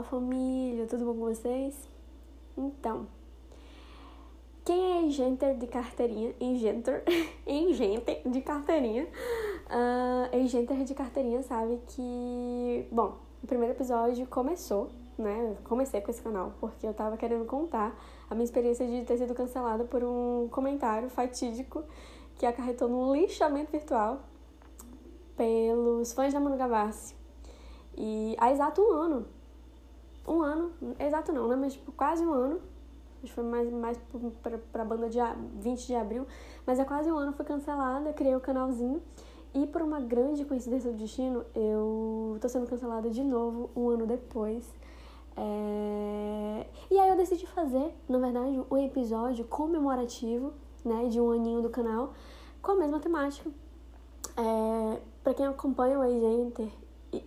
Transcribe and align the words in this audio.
Fala 0.00 0.02
família, 0.02 0.86
tudo 0.86 1.04
bom 1.04 1.14
com 1.14 1.26
vocês? 1.26 1.74
Então, 2.56 3.06
quem 4.64 4.92
é 4.92 5.06
agenter 5.06 5.56
de 5.58 5.66
carteirinha? 5.66 6.34
Engenter, 6.40 7.02
engenter 7.46 8.22
de 8.24 8.40
carteirinha. 8.40 9.06
Uh, 9.66 10.42
agenter 10.42 10.84
de 10.84 10.94
carteirinha 10.94 11.42
sabe 11.42 11.80
que, 11.88 12.88
bom, 12.90 13.18
o 13.42 13.46
primeiro 13.46 13.74
episódio 13.74 14.26
começou, 14.26 14.90
né? 15.18 15.56
Comecei 15.64 16.00
com 16.00 16.10
esse 16.10 16.22
canal 16.22 16.54
porque 16.60 16.86
eu 16.86 16.94
tava 16.94 17.16
querendo 17.16 17.44
contar 17.44 17.94
a 18.28 18.34
minha 18.34 18.44
experiência 18.44 18.86
de 18.86 19.04
ter 19.04 19.18
sido 19.18 19.34
cancelada 19.34 19.84
por 19.84 20.02
um 20.02 20.48
comentário 20.50 21.10
fatídico 21.10 21.84
que 22.38 22.46
acarretou 22.46 22.88
num 22.88 23.14
lixamento 23.14 23.70
virtual 23.70 24.20
pelos 25.36 26.12
fãs 26.12 26.32
da 26.32 26.40
Manu 26.40 26.56
Gavassi. 26.56 27.14
E 27.96 28.34
há 28.38 28.50
exato 28.50 28.80
um 28.80 28.92
ano 28.92 29.39
um 30.30 30.42
ano, 30.42 30.70
exato 30.98 31.32
não, 31.32 31.48
né? 31.48 31.56
Mas 31.56 31.72
tipo, 31.74 31.90
quase 31.92 32.24
um 32.24 32.32
ano. 32.32 32.60
Acho 33.22 33.26
que 33.26 33.32
foi 33.32 33.44
mais, 33.44 33.70
mais 33.70 33.98
pra, 34.42 34.58
pra 34.72 34.84
banda 34.84 35.08
de 35.08 35.18
20 35.58 35.86
de 35.86 35.94
abril. 35.94 36.26
Mas 36.64 36.78
é 36.78 36.84
quase 36.84 37.10
um 37.10 37.18
ano, 37.18 37.32
foi 37.32 37.44
cancelada, 37.44 38.12
criei 38.12 38.34
o 38.34 38.40
canalzinho. 38.40 39.02
E 39.52 39.66
por 39.66 39.82
uma 39.82 40.00
grande 40.00 40.44
coincidência 40.44 40.90
do 40.92 40.96
destino, 40.96 41.44
eu 41.54 42.38
tô 42.40 42.48
sendo 42.48 42.66
cancelada 42.66 43.10
de 43.10 43.24
novo 43.24 43.68
um 43.74 43.90
ano 43.90 44.06
depois. 44.06 44.72
É... 45.36 46.66
E 46.90 46.98
aí 46.98 47.08
eu 47.08 47.16
decidi 47.16 47.46
fazer, 47.48 47.92
na 48.08 48.18
verdade, 48.18 48.62
um 48.70 48.76
episódio 48.78 49.44
comemorativo, 49.46 50.52
né, 50.84 51.08
de 51.08 51.20
um 51.20 51.32
aninho 51.32 51.60
do 51.62 51.68
canal, 51.68 52.14
com 52.62 52.72
a 52.72 52.76
mesma 52.76 53.00
temática. 53.00 53.50
É... 54.36 55.00
Pra 55.22 55.34
quem 55.34 55.46
acompanha 55.46 55.98
o 55.98 56.02
Agenter, 56.02 56.70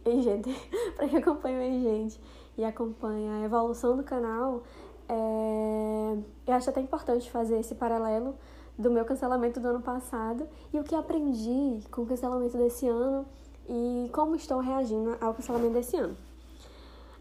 Agenter, 0.06 0.56
pra 0.96 1.08
quem 1.08 1.20
acompanha 1.20 1.60
o 1.60 1.62
Agente 1.62 2.20
e 2.58 2.64
acompanha 2.64 3.36
a 3.36 3.46
evolução 3.46 3.96
do 3.98 4.04
canal, 4.04 4.64
é... 5.10 6.18
eu 6.48 6.54
acho 6.54 6.70
até 6.70 6.82
importante 6.82 7.30
fazer 7.30 7.60
esse 7.60 7.76
paralelo 7.76 8.36
do 8.78 8.90
meu 8.90 9.06
cancelamento 9.06 9.60
do 9.60 9.68
ano 9.68 9.82
passado 9.82 10.48
e 10.74 10.80
o 10.80 10.84
que 10.84 10.96
aprendi 10.96 11.80
com 11.92 12.02
o 12.02 12.06
cancelamento 12.06 12.58
desse 12.58 12.88
ano 12.88 13.26
e 13.70 14.10
como 14.12 14.36
estou 14.36 14.60
reagindo 14.60 15.16
ao 15.22 15.34
cancelamento 15.34 15.74
desse 15.74 15.98
ano. 15.98 16.18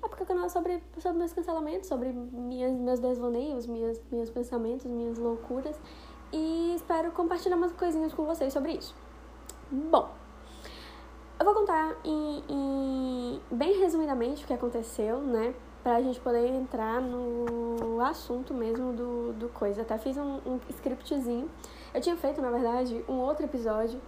É 0.02 0.08
porque 0.08 0.24
o 0.24 0.26
canal 0.26 0.46
é 0.46 0.48
sobre, 0.48 0.82
sobre 0.98 1.18
meus 1.18 1.32
cancelamentos, 1.32 1.88
sobre 1.88 2.12
minhas, 2.12 2.72
meus 2.72 2.98
desvaneios, 2.98 3.66
minhas, 3.66 4.00
meus 4.10 4.30
pensamentos, 4.30 4.84
minhas 4.86 5.16
loucuras. 5.16 5.80
E 6.32 6.74
espero 6.74 7.12
compartilhar 7.12 7.56
umas 7.56 7.72
coisinhas 7.72 8.12
com 8.12 8.24
vocês 8.24 8.52
sobre 8.52 8.72
isso. 8.72 8.94
Bom, 9.70 10.10
eu 11.38 11.44
vou 11.44 11.54
contar 11.54 11.96
em, 12.04 12.44
em, 12.48 13.40
bem 13.50 13.78
resumidamente 13.80 14.44
o 14.44 14.46
que 14.46 14.52
aconteceu, 14.52 15.20
né? 15.20 15.54
Pra 15.82 16.00
gente 16.00 16.20
poder 16.20 16.46
entrar 16.46 17.00
no 17.00 18.00
assunto 18.00 18.54
mesmo 18.54 18.92
do, 18.92 19.32
do 19.32 19.48
coisa. 19.48 19.82
Até 19.82 19.98
fiz 19.98 20.16
um, 20.16 20.38
um 20.46 20.60
scriptzinho. 20.68 21.50
Eu 21.92 22.00
tinha 22.00 22.16
feito, 22.16 22.40
na 22.40 22.50
verdade, 22.50 23.04
um 23.08 23.14
outro 23.14 23.44
episódio, 23.44 24.00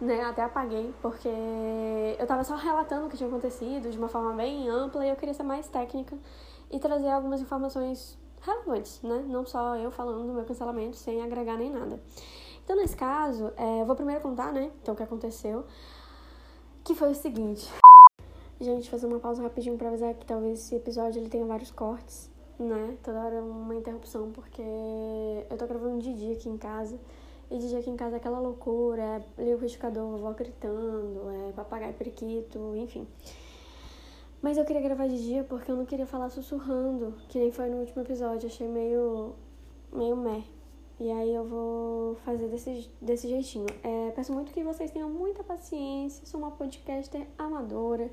né? 0.00 0.22
Até 0.22 0.42
apaguei, 0.42 0.94
porque 1.02 1.28
eu 2.18 2.26
tava 2.26 2.44
só 2.44 2.54
relatando 2.54 3.06
o 3.06 3.10
que 3.10 3.16
tinha 3.16 3.28
acontecido 3.28 3.90
de 3.90 3.98
uma 3.98 4.08
forma 4.08 4.32
bem 4.34 4.68
ampla 4.68 5.04
e 5.04 5.10
eu 5.10 5.16
queria 5.16 5.34
ser 5.34 5.42
mais 5.42 5.66
técnica 5.66 6.16
e 6.70 6.78
trazer 6.78 7.08
algumas 7.08 7.40
informações 7.40 8.16
relevantes, 8.40 9.02
né? 9.02 9.24
Não 9.26 9.44
só 9.44 9.76
eu 9.76 9.90
falando 9.90 10.26
do 10.26 10.32
meu 10.32 10.44
cancelamento 10.44 10.96
sem 10.96 11.22
agregar 11.22 11.56
nem 11.56 11.70
nada. 11.70 12.00
Então, 12.64 12.76
nesse 12.76 12.96
caso, 12.96 13.52
é, 13.56 13.80
eu 13.80 13.86
vou 13.86 13.94
primeiro 13.94 14.20
contar, 14.20 14.52
né? 14.52 14.70
Então, 14.82 14.94
o 14.94 14.96
que 14.96 15.02
aconteceu 15.02 15.64
que 16.86 16.94
foi 16.94 17.10
o 17.10 17.14
seguinte. 17.14 17.68
Gente, 18.60 18.88
fazer 18.88 19.06
uma 19.06 19.18
pausa 19.18 19.42
rapidinho 19.42 19.76
pra 19.76 19.88
avisar 19.88 20.14
que 20.14 20.24
talvez 20.24 20.60
esse 20.60 20.76
episódio 20.76 21.20
ele 21.20 21.28
tenha 21.28 21.44
vários 21.44 21.72
cortes, 21.72 22.30
né? 22.60 22.96
Toda 23.02 23.18
hora 23.24 23.42
uma 23.42 23.74
interrupção, 23.74 24.30
porque 24.30 24.62
eu 24.62 25.56
tô 25.58 25.66
gravando 25.66 25.98
de 26.00 26.14
dia 26.14 26.34
aqui 26.34 26.48
em 26.48 26.56
casa. 26.56 26.96
E 27.50 27.58
de 27.58 27.68
dia 27.68 27.80
aqui 27.80 27.90
em 27.90 27.96
casa 27.96 28.16
é 28.16 28.18
aquela 28.18 28.38
loucura, 28.38 29.20
é 29.36 29.44
liquidificador, 29.44 30.12
vovó 30.12 30.32
gritando, 30.32 31.28
é 31.48 31.52
papagaio 31.52 31.92
periquito, 31.94 32.76
enfim. 32.76 33.06
Mas 34.40 34.56
eu 34.56 34.64
queria 34.64 34.82
gravar 34.82 35.08
de 35.08 35.20
dia 35.20 35.42
porque 35.42 35.70
eu 35.70 35.76
não 35.76 35.84
queria 35.84 36.06
falar 36.06 36.30
sussurrando, 36.30 37.14
que 37.28 37.38
nem 37.38 37.50
foi 37.50 37.68
no 37.68 37.78
último 37.78 38.02
episódio. 38.02 38.46
Achei 38.46 38.68
meio. 38.68 39.34
meio 39.92 40.16
meh. 40.16 40.44
E 40.98 41.12
aí 41.12 41.34
eu 41.34 41.44
vou 41.44 42.14
fazer 42.24 42.48
desse, 42.48 42.90
desse 43.02 43.28
jeitinho. 43.28 43.66
É, 43.82 44.12
peço 44.12 44.32
muito 44.32 44.50
que 44.52 44.64
vocês 44.64 44.90
tenham 44.90 45.10
muita 45.10 45.44
paciência. 45.44 46.24
Sou 46.24 46.40
uma 46.40 46.50
podcaster 46.50 47.26
amadora. 47.36 48.10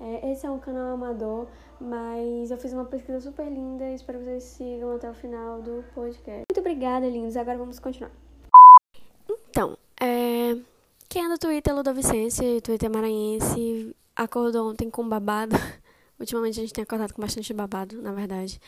É, 0.00 0.32
esse 0.32 0.44
é 0.44 0.50
um 0.50 0.58
canal 0.58 0.92
amador, 0.94 1.46
mas 1.80 2.50
eu 2.50 2.58
fiz 2.58 2.72
uma 2.72 2.84
pesquisa 2.84 3.18
super 3.18 3.50
linda 3.50 3.90
espero 3.92 4.18
que 4.18 4.24
vocês 4.24 4.42
sigam 4.42 4.94
até 4.94 5.08
o 5.08 5.14
final 5.14 5.62
do 5.62 5.82
podcast. 5.94 6.44
Muito 6.50 6.60
obrigada, 6.60 7.08
lindos. 7.08 7.36
Agora 7.36 7.56
vamos 7.56 7.78
continuar. 7.78 8.10
Então, 9.48 9.78
é, 10.00 10.58
quem 11.08 11.24
é 11.24 11.28
do 11.28 11.38
Twitter 11.38 11.74
Ludovicense, 11.74 12.60
Twitter 12.60 12.90
maranhense, 12.90 13.94
acordou 14.14 14.70
ontem 14.70 14.90
com 14.90 15.08
babado. 15.08 15.56
Ultimamente 16.18 16.58
a 16.58 16.62
gente 16.62 16.72
tem 16.72 16.82
acordado 16.82 17.12
com 17.12 17.22
bastante 17.22 17.54
babado, 17.54 18.02
na 18.02 18.12
verdade 18.12 18.60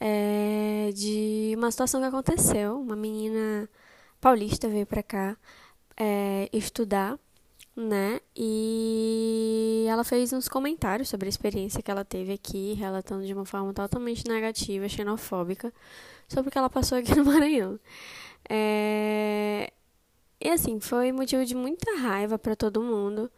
é, 0.00 0.90
de 0.94 1.54
uma 1.56 1.70
situação 1.70 2.00
que 2.00 2.06
aconteceu. 2.06 2.80
Uma 2.80 2.96
menina 2.96 3.68
paulista 4.20 4.68
veio 4.68 4.86
para 4.86 5.02
cá 5.02 5.36
é, 5.96 6.48
estudar, 6.52 7.18
né? 7.76 8.20
E 8.34 9.86
ela 9.88 10.02
fez 10.02 10.32
uns 10.32 10.48
comentários 10.48 11.08
sobre 11.08 11.28
a 11.28 11.30
experiência 11.30 11.82
que 11.82 11.90
ela 11.90 12.04
teve 12.04 12.32
aqui, 12.32 12.72
relatando 12.74 13.26
de 13.26 13.34
uma 13.34 13.44
forma 13.44 13.72
totalmente 13.74 14.26
negativa, 14.26 14.88
xenofóbica, 14.88 15.72
sobre 16.28 16.48
o 16.48 16.52
que 16.52 16.58
ela 16.58 16.70
passou 16.70 16.98
aqui 16.98 17.14
no 17.14 17.24
Maranhão. 17.26 17.78
É... 18.48 19.72
E 20.40 20.48
assim, 20.48 20.80
foi 20.80 21.12
motivo 21.12 21.44
de 21.44 21.54
muita 21.54 21.98
raiva 21.98 22.38
para 22.38 22.56
todo 22.56 22.82
mundo. 22.82 23.30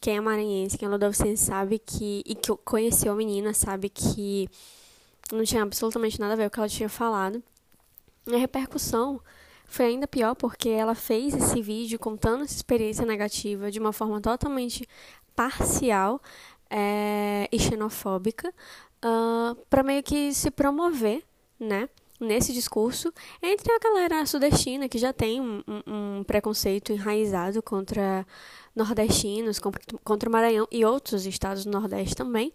Quem 0.00 0.16
é 0.16 0.20
maranhense, 0.20 0.78
quem 0.78 0.86
é 0.86 0.90
ludovicense 0.90 1.44
sabe 1.44 1.78
que. 1.78 2.22
E 2.24 2.34
que 2.34 2.56
conheceu 2.64 3.12
a 3.12 3.16
menina 3.16 3.52
sabe 3.52 3.88
que 3.88 4.48
não 5.32 5.44
tinha 5.44 5.62
absolutamente 5.62 6.18
nada 6.20 6.34
a 6.34 6.36
ver 6.36 6.44
com 6.44 6.48
o 6.48 6.50
que 6.50 6.60
ela 6.60 6.68
tinha 6.68 6.88
falado. 6.88 7.42
E 8.26 8.34
a 8.34 8.38
repercussão 8.38 9.20
foi 9.64 9.86
ainda 9.86 10.06
pior 10.06 10.34
porque 10.34 10.68
ela 10.68 10.94
fez 10.94 11.34
esse 11.34 11.62
vídeo 11.62 11.98
contando 11.98 12.44
essa 12.44 12.54
experiência 12.54 13.06
negativa 13.06 13.70
de 13.70 13.78
uma 13.78 13.92
forma 13.92 14.20
totalmente 14.20 14.86
parcial 15.34 16.20
é, 16.68 17.48
e 17.50 17.58
xenofóbica 17.58 18.48
uh, 18.48 18.52
ah, 19.02 19.56
para 19.68 19.82
meio 19.82 20.02
que 20.02 20.32
se 20.34 20.50
promover, 20.50 21.22
né? 21.58 21.88
Nesse 22.18 22.52
discurso 22.52 23.10
entre 23.42 23.72
a 23.72 23.78
galera 23.78 24.26
sudestina 24.26 24.90
que 24.90 24.98
já 24.98 25.10
tem 25.10 25.40
um, 25.40 25.62
um, 25.86 26.24
preconceito 26.24 26.92
enraizado 26.92 27.62
contra 27.62 28.26
nordestinos, 28.76 29.58
contra 29.58 30.28
o 30.28 30.32
Maranhão 30.32 30.68
e 30.70 30.84
outros 30.84 31.24
estados 31.24 31.64
do 31.64 31.70
Nordeste 31.70 32.14
também, 32.14 32.52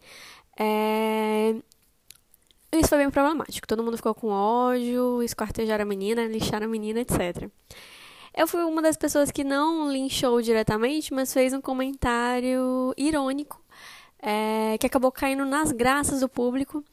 é, 0.55 1.55
isso 2.79 2.89
foi 2.89 2.99
bem 2.99 3.09
problemático. 3.09 3.67
Todo 3.67 3.83
mundo 3.83 3.97
ficou 3.97 4.13
com 4.13 4.27
ódio, 4.27 5.21
esquartejaram 5.23 5.83
a 5.83 5.85
menina, 5.85 6.25
lixaram 6.25 6.65
a 6.65 6.69
menina, 6.69 7.01
etc. 7.01 7.49
Eu 8.33 8.47
fui 8.47 8.63
uma 8.63 8.81
das 8.81 8.97
pessoas 8.97 9.31
que 9.31 9.43
não 9.43 9.91
linchou 9.91 10.41
diretamente, 10.41 11.13
mas 11.13 11.33
fez 11.33 11.53
um 11.53 11.61
comentário 11.61 12.93
irônico, 12.97 13.61
é, 14.19 14.77
que 14.77 14.85
acabou 14.85 15.11
caindo 15.11 15.45
nas 15.45 15.71
graças 15.71 16.19
do 16.19 16.27
público 16.27 16.83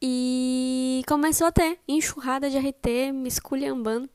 e 0.00 1.02
começou 1.06 1.48
a 1.48 1.52
ter 1.52 1.78
enxurrada 1.86 2.48
de 2.48 2.56
RT 2.56 3.12
me 3.12 3.28
esculhambando, 3.28 4.08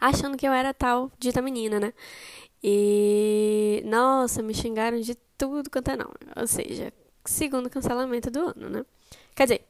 achando 0.00 0.36
que 0.36 0.48
eu 0.48 0.52
era 0.52 0.74
tal 0.74 1.12
dita 1.18 1.42
menina, 1.42 1.78
né? 1.78 1.92
E 2.62 3.82
nossa, 3.86 4.42
me 4.42 4.54
xingaram 4.54 4.98
de 5.00 5.14
tudo 5.36 5.70
quanto 5.70 5.90
é 5.90 5.96
não. 5.96 6.10
Ou 6.36 6.46
seja, 6.46 6.92
segundo 7.24 7.70
cancelamento 7.70 8.30
do 8.30 8.40
ano, 8.40 8.68
né? 8.68 8.84
Quer 9.34 9.44
dizer, 9.44 9.64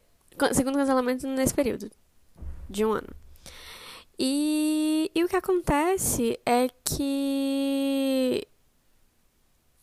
segundo 0.53 0.77
cancelamento 0.77 1.27
nesse 1.27 1.55
período 1.55 1.91
de 2.69 2.85
um 2.85 2.93
ano. 2.93 3.09
E, 4.19 5.11
e 5.15 5.25
o 5.25 5.29
que 5.29 5.37
acontece 5.37 6.39
é 6.45 6.69
que 6.85 8.47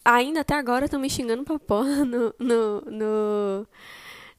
ainda 0.03 0.41
até 0.41 0.53
agora 0.53 0.85
estão 0.85 0.99
me 0.99 1.09
xingando 1.09 1.43
pra 1.43 1.57
porra 1.57 2.03
no, 2.05 2.35
no, 2.37 2.81
no, 2.81 3.67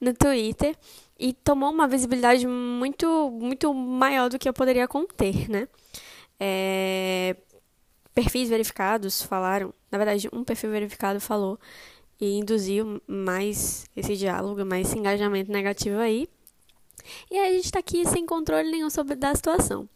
no 0.01 0.15
Twitter 0.15 0.77
e 1.19 1.33
tomou 1.33 1.71
uma 1.71 1.89
visibilidade 1.89 2.47
muito, 2.47 3.31
muito 3.31 3.73
maior 3.73 4.29
do 4.29 4.39
que 4.39 4.49
eu 4.49 4.53
poderia 4.53 4.87
conter, 4.87 5.49
né? 5.51 5.67
É, 6.39 7.35
perfis 8.15 8.51
verificados 8.51 9.23
falaram, 9.23 9.73
na 9.91 9.97
verdade, 9.99 10.29
um 10.33 10.45
perfil 10.45 10.71
verificado 10.71 11.21
falou 11.21 11.59
e 12.21 12.39
induziu 12.39 13.01
mais 13.07 13.87
esse 13.97 14.17
diálogo, 14.17 14.65
mais 14.65 14.89
esse 14.89 14.99
engajamento 14.99 15.51
negativo 15.51 15.99
aí. 15.99 16.29
E 17.31 17.39
aí 17.39 17.51
a 17.51 17.53
gente 17.53 17.67
está 17.67 17.79
aqui 17.79 18.05
sem 18.07 18.27
controle 18.27 18.71
nenhum 18.71 18.91
sobre 18.91 19.15
da 19.15 19.35
situação. 19.35 19.89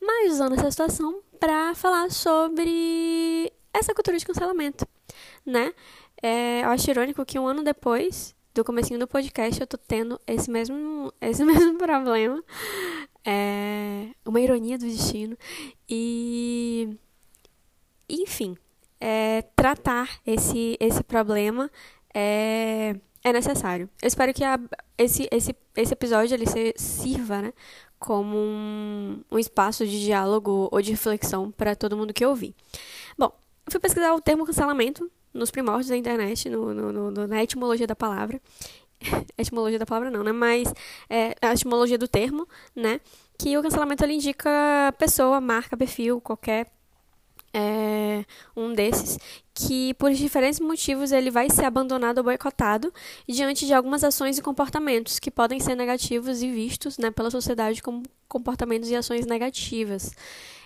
Mas 0.00 0.32
usando 0.32 0.54
essa 0.54 0.70
situação 0.70 1.22
para 1.38 1.74
falar 1.74 2.10
sobre 2.10 3.52
essa 3.72 3.94
cultura 3.94 4.18
de 4.18 4.26
cancelamento, 4.26 4.86
né? 5.44 5.72
É, 6.22 6.62
eu 6.64 6.70
acho 6.70 6.90
irônico 6.90 7.24
que 7.24 7.38
um 7.38 7.46
ano 7.46 7.62
depois 7.62 8.34
do 8.54 8.64
comecinho 8.64 8.98
do 8.98 9.06
podcast 9.06 9.60
eu 9.60 9.66
tô 9.66 9.78
tendo 9.78 10.20
esse 10.26 10.50
mesmo, 10.50 11.12
esse 11.20 11.44
mesmo 11.44 11.78
problema. 11.78 12.42
É 13.24 14.08
uma 14.24 14.40
ironia 14.40 14.78
do 14.78 14.86
destino. 14.86 15.36
E 15.88 16.96
enfim, 18.08 18.56
é, 19.00 19.42
tratar 19.54 20.20
esse, 20.26 20.76
esse 20.80 21.02
problema 21.02 21.70
é, 22.14 22.96
é 23.22 23.32
necessário. 23.32 23.88
Eu 24.02 24.08
espero 24.08 24.32
que 24.34 24.44
a, 24.44 24.58
esse, 24.96 25.28
esse, 25.30 25.54
esse 25.76 25.92
episódio 25.92 26.34
ele 26.34 26.46
se, 26.46 26.74
sirva 26.76 27.42
né, 27.42 27.52
como 27.98 28.36
um, 28.36 29.22
um 29.30 29.38
espaço 29.38 29.86
de 29.86 30.00
diálogo 30.00 30.68
ou 30.70 30.80
de 30.80 30.90
reflexão 30.90 31.50
para 31.50 31.74
todo 31.74 31.96
mundo 31.96 32.14
que 32.14 32.24
ouvir. 32.24 32.54
Bom, 33.16 33.32
eu 33.66 33.72
fui 33.72 33.80
pesquisar 33.80 34.14
o 34.14 34.20
termo 34.20 34.46
cancelamento 34.46 35.10
nos 35.32 35.50
primórdios 35.50 35.88
da 35.88 35.96
internet, 35.96 36.48
no, 36.48 36.72
no, 36.72 37.10
no, 37.10 37.26
na 37.26 37.42
etimologia 37.42 37.86
da 37.86 37.96
palavra. 37.96 38.40
etimologia 39.38 39.78
da 39.78 39.86
palavra 39.86 40.10
não, 40.10 40.24
né? 40.24 40.32
Mas 40.32 40.72
é, 41.08 41.34
a 41.40 41.52
etimologia 41.52 41.98
do 41.98 42.08
termo, 42.08 42.48
né? 42.74 43.00
Que 43.38 43.56
o 43.56 43.62
cancelamento 43.62 44.04
ele 44.04 44.14
indica 44.14 44.50
pessoa, 44.98 45.40
marca, 45.40 45.76
perfil, 45.76 46.20
qualquer 46.20 46.72
é 47.52 48.24
um 48.56 48.72
desses, 48.72 49.18
que 49.54 49.94
por 49.94 50.12
diferentes 50.12 50.60
motivos 50.60 51.12
ele 51.12 51.30
vai 51.30 51.50
ser 51.50 51.64
abandonado 51.64 52.18
ou 52.18 52.24
boicotado 52.24 52.92
diante 53.28 53.66
de 53.66 53.74
algumas 53.74 54.04
ações 54.04 54.38
e 54.38 54.42
comportamentos 54.42 55.18
que 55.18 55.30
podem 55.30 55.58
ser 55.58 55.74
negativos 55.74 56.42
e 56.42 56.50
vistos 56.50 56.98
né, 56.98 57.10
pela 57.10 57.30
sociedade 57.30 57.82
como 57.82 58.02
comportamentos 58.28 58.90
e 58.90 58.96
ações 58.96 59.26
negativas. 59.26 60.12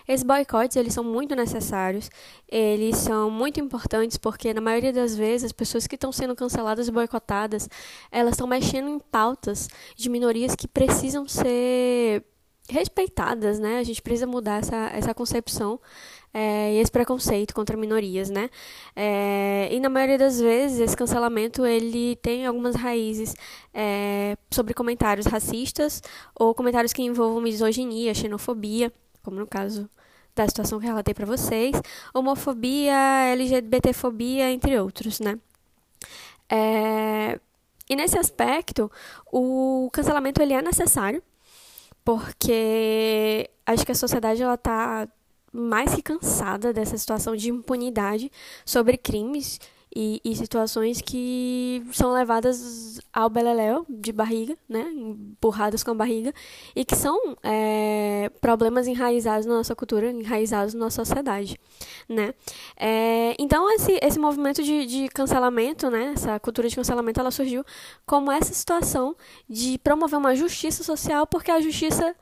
Esses 0.07 0.23
boicotes, 0.23 0.75
eles 0.75 0.93
são 0.93 1.03
muito 1.03 1.33
necessários, 1.33 2.09
eles 2.49 2.97
são 2.97 3.31
muito 3.31 3.59
importantes 3.61 4.17
porque, 4.17 4.53
na 4.53 4.59
maioria 4.59 4.91
das 4.91 5.15
vezes, 5.15 5.45
as 5.45 5.51
pessoas 5.53 5.87
que 5.87 5.95
estão 5.95 6.11
sendo 6.11 6.35
canceladas 6.35 6.89
e 6.89 6.91
boicotadas, 6.91 7.69
elas 8.11 8.33
estão 8.33 8.45
mexendo 8.45 8.89
em 8.89 8.99
pautas 8.99 9.69
de 9.95 10.09
minorias 10.09 10.55
que 10.55 10.67
precisam 10.67 11.25
ser 11.25 12.25
respeitadas, 12.69 13.59
né? 13.59 13.79
A 13.79 13.83
gente 13.83 14.01
precisa 14.01 14.27
mudar 14.27 14.59
essa, 14.59 14.75
essa 14.93 15.13
concepção 15.13 15.79
é, 16.33 16.73
e 16.73 16.77
esse 16.79 16.91
preconceito 16.91 17.53
contra 17.53 17.77
minorias, 17.77 18.29
né? 18.29 18.49
É, 18.95 19.69
e 19.71 19.79
na 19.79 19.89
maioria 19.89 20.17
das 20.17 20.39
vezes 20.39 20.79
esse 20.79 20.97
cancelamento 20.97 21.65
ele 21.65 22.15
tem 22.17 22.45
algumas 22.45 22.75
raízes 22.75 23.35
é, 23.73 24.35
sobre 24.49 24.73
comentários 24.73 25.27
racistas 25.27 26.01
ou 26.33 26.55
comentários 26.55 26.91
que 26.91 27.03
envolvam 27.03 27.41
misoginia, 27.41 28.13
xenofobia, 28.13 28.91
como 29.21 29.37
no 29.37 29.47
caso 29.47 29.89
da 30.35 30.47
situação 30.47 30.79
que 30.79 30.85
eu 30.85 30.89
relatei 30.89 31.13
para 31.13 31.25
vocês, 31.25 31.79
homofobia, 32.13 32.95
LGBTfobia, 33.31 34.51
entre 34.51 34.79
outros, 34.79 35.19
né? 35.19 35.37
É, 36.49 37.39
e 37.89 37.95
nesse 37.95 38.17
aspecto, 38.17 38.91
o 39.31 39.89
cancelamento 39.93 40.41
ele 40.41 40.53
é 40.53 40.61
necessário, 40.61 41.21
porque 42.03 43.49
acho 43.65 43.85
que 43.85 43.91
a 43.91 43.95
sociedade 43.95 44.41
ela 44.41 44.55
está 44.55 45.07
mais 45.53 45.93
que 45.93 46.01
cansada 46.01 46.73
dessa 46.73 46.97
situação 46.97 47.35
de 47.35 47.49
impunidade 47.49 48.31
sobre 48.65 48.97
crimes 48.97 49.59
e, 49.95 50.19
e, 50.25 50.35
situações 50.35 51.01
que 51.01 51.83
são 51.91 52.13
levadas 52.13 52.99
ao 53.13 53.29
beleléu 53.29 53.85
de 53.87 54.11
barriga, 54.11 54.57
né, 54.67 54.89
empurradas 54.91 55.83
com 55.83 55.91
a 55.91 55.93
barriga, 55.93 56.33
e 56.75 56.83
que 56.83 56.95
são 56.95 57.15
é, 57.43 58.31
problemas 58.41 58.87
enraizados 58.87 59.45
na 59.45 59.53
nossa 59.53 59.75
cultura, 59.75 60.09
enraizados 60.09 60.73
na 60.73 60.79
nossa 60.79 61.05
sociedade, 61.05 61.59
né. 62.09 62.33
É, 62.75 63.35
então, 63.37 63.71
esse, 63.71 63.99
esse 64.01 64.17
movimento 64.17 64.63
de, 64.63 64.85
de 64.87 65.07
cancelamento, 65.09 65.89
né, 65.91 66.13
essa 66.15 66.39
cultura 66.39 66.67
de 66.67 66.75
cancelamento, 66.75 67.19
ela 67.19 67.31
surgiu 67.31 67.63
como 68.05 68.31
essa 68.31 68.51
situação 68.51 69.15
de 69.47 69.77
promover 69.77 70.17
uma 70.17 70.35
justiça 70.35 70.83
social, 70.83 71.27
porque 71.27 71.51
a 71.51 71.61
justiça 71.61 72.15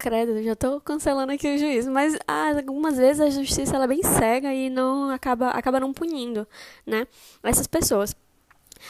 credo, 0.00 0.42
já 0.42 0.54
estou 0.54 0.80
cancelando 0.80 1.30
aqui 1.32 1.46
o 1.54 1.58
juiz, 1.58 1.86
mas 1.86 2.16
ah, 2.26 2.52
algumas 2.56 2.96
vezes 2.96 3.20
a 3.20 3.28
justiça 3.28 3.76
ela 3.76 3.84
é 3.84 3.88
bem 3.88 4.02
cega 4.02 4.52
e 4.52 4.70
não 4.70 5.10
acaba, 5.10 5.50
acaba 5.50 5.78
não 5.78 5.92
punindo, 5.92 6.48
né, 6.86 7.06
essas 7.42 7.66
pessoas. 7.66 8.16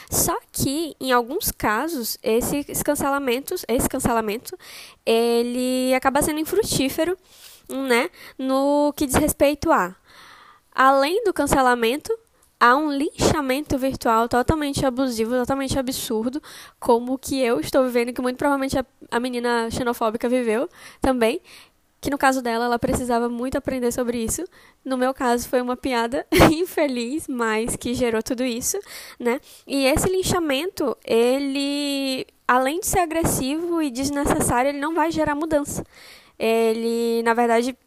Só 0.09 0.39
que, 0.53 0.95
em 1.01 1.11
alguns 1.11 1.51
casos, 1.51 2.17
esses 2.23 2.81
cancelamentos, 2.81 3.65
esse 3.67 3.89
cancelamento, 3.89 4.57
ele 5.05 5.93
acaba 5.93 6.21
sendo 6.21 6.39
infrutífero, 6.39 7.17
né, 7.67 8.09
no 8.37 8.93
que 8.95 9.05
diz 9.05 9.15
respeito 9.15 9.69
a, 9.69 9.93
além 10.73 11.25
do 11.25 11.33
cancelamento, 11.33 12.17
há 12.61 12.77
um 12.77 12.91
linchamento 12.91 13.75
virtual 13.75 14.29
totalmente 14.29 14.85
abusivo, 14.85 15.31
totalmente 15.31 15.79
absurdo, 15.79 16.39
como 16.79 17.13
o 17.13 17.17
que 17.17 17.41
eu 17.41 17.59
estou 17.59 17.83
vivendo, 17.83 18.13
que 18.13 18.21
muito 18.21 18.37
provavelmente 18.37 18.77
a, 18.77 18.85
a 19.09 19.19
menina 19.19 19.67
xenofóbica 19.71 20.29
viveu 20.29 20.69
também. 21.01 21.41
Que 21.99 22.09
no 22.09 22.17
caso 22.17 22.41
dela, 22.41 22.65
ela 22.65 22.79
precisava 22.79 23.29
muito 23.29 23.57
aprender 23.57 23.91
sobre 23.91 24.23
isso. 24.23 24.43
No 24.85 24.97
meu 24.97 25.13
caso, 25.13 25.47
foi 25.47 25.61
uma 25.61 25.75
piada 25.75 26.25
infeliz, 26.51 27.27
mas 27.27 27.75
que 27.75 27.93
gerou 27.95 28.21
tudo 28.23 28.43
isso, 28.43 28.77
né? 29.19 29.39
E 29.67 29.85
esse 29.85 30.07
linchamento, 30.09 30.95
ele, 31.05 32.25
além 32.47 32.79
de 32.79 32.87
ser 32.87 32.99
agressivo 32.99 33.81
e 33.81 33.91
desnecessário, 33.91 34.69
ele 34.69 34.79
não 34.79 34.95
vai 34.95 35.11
gerar 35.11 35.35
mudança. 35.35 35.83
Ele, 36.39 37.21
na 37.23 37.35
verdade, 37.35 37.77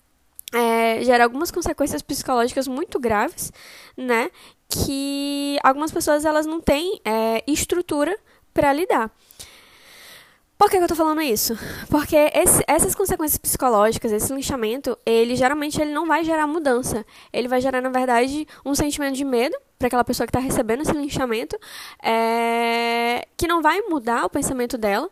é, 0.55 1.03
gera 1.03 1.25
algumas 1.25 1.51
consequências 1.51 2.01
psicológicas 2.01 2.69
muito 2.69 3.01
graves, 3.01 3.53
né? 3.97 4.31
Que 4.69 5.59
algumas 5.63 5.93
pessoas 5.93 6.25
elas 6.25 6.47
não 6.47 6.61
têm 6.61 7.01
é, 7.05 7.43
estrutura 7.47 8.17
para 8.53 8.73
lidar. 8.73 9.11
Por 10.57 10.71
que, 10.71 10.79
que 10.79 10.85
eu 10.85 10.89
tô 10.89 10.95
falando 10.95 11.21
isso? 11.21 11.59
Porque 11.91 12.17
esse, 12.33 12.63
essas 12.67 12.95
consequências 12.95 13.37
psicológicas, 13.37 14.13
esse 14.13 14.33
linchamento, 14.33 14.97
ele 15.05 15.35
geralmente 15.35 15.81
ele 15.81 15.93
não 15.93 16.07
vai 16.07 16.25
gerar 16.25 16.47
mudança. 16.47 17.05
Ele 17.33 17.49
vai 17.49 17.61
gerar, 17.61 17.81
na 17.81 17.91
verdade, 17.91 18.47
um 18.65 18.75
sentimento 18.75 19.17
de 19.17 19.25
medo 19.25 19.57
para 19.79 19.89
aquela 19.89 20.05
pessoa 20.05 20.27
que 20.27 20.31
está 20.31 20.39
recebendo 20.39 20.83
esse 20.83 20.93
linchamento, 20.93 21.59
é, 22.03 23.27
que 23.37 23.49
não 23.49 23.61
vai 23.61 23.81
mudar 23.83 24.25
o 24.25 24.31
pensamento 24.31 24.79
dela, 24.79 25.11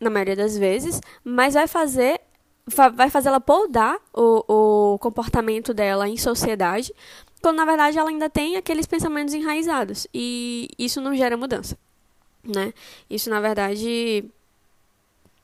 na 0.00 0.10
maioria 0.10 0.36
das 0.36 0.56
vezes, 0.56 1.00
mas 1.22 1.54
vai 1.54 1.66
fazer 1.66 2.20
vai 2.94 3.10
fazer 3.10 3.28
ela 3.28 3.40
podar 3.40 3.98
o, 4.10 4.94
o 4.94 4.98
comportamento 4.98 5.74
dela 5.74 6.08
em 6.08 6.16
sociedade, 6.16 6.94
quando 7.44 7.58
na 7.58 7.66
verdade 7.66 7.98
ela 7.98 8.08
ainda 8.08 8.30
tem 8.30 8.56
aqueles 8.56 8.86
pensamentos 8.86 9.34
enraizados 9.34 10.06
e 10.14 10.66
isso 10.78 10.98
não 10.98 11.14
gera 11.14 11.36
mudança, 11.36 11.76
né? 12.42 12.72
Isso 13.10 13.28
na 13.28 13.38
verdade 13.38 14.24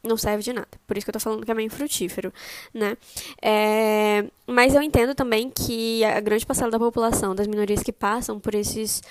não 0.02 0.16
serve 0.16 0.42
de 0.42 0.50
nada. 0.54 0.70
Por 0.86 0.96
isso 0.96 1.04
que 1.04 1.10
eu 1.10 1.12
tô 1.12 1.20
falando 1.20 1.44
que 1.44 1.50
é 1.50 1.54
meio 1.54 1.70
frutífero, 1.70 2.32
né? 2.72 2.96
É, 3.42 4.24
mas 4.46 4.74
eu 4.74 4.80
entendo 4.80 5.14
também 5.14 5.50
que 5.50 6.02
a 6.02 6.20
grande 6.20 6.46
parcela 6.46 6.70
da 6.70 6.78
população, 6.78 7.34
das 7.34 7.46
minorias 7.46 7.82
que 7.82 7.92
passam 7.92 8.40
por 8.40 8.54
esses 8.54 9.02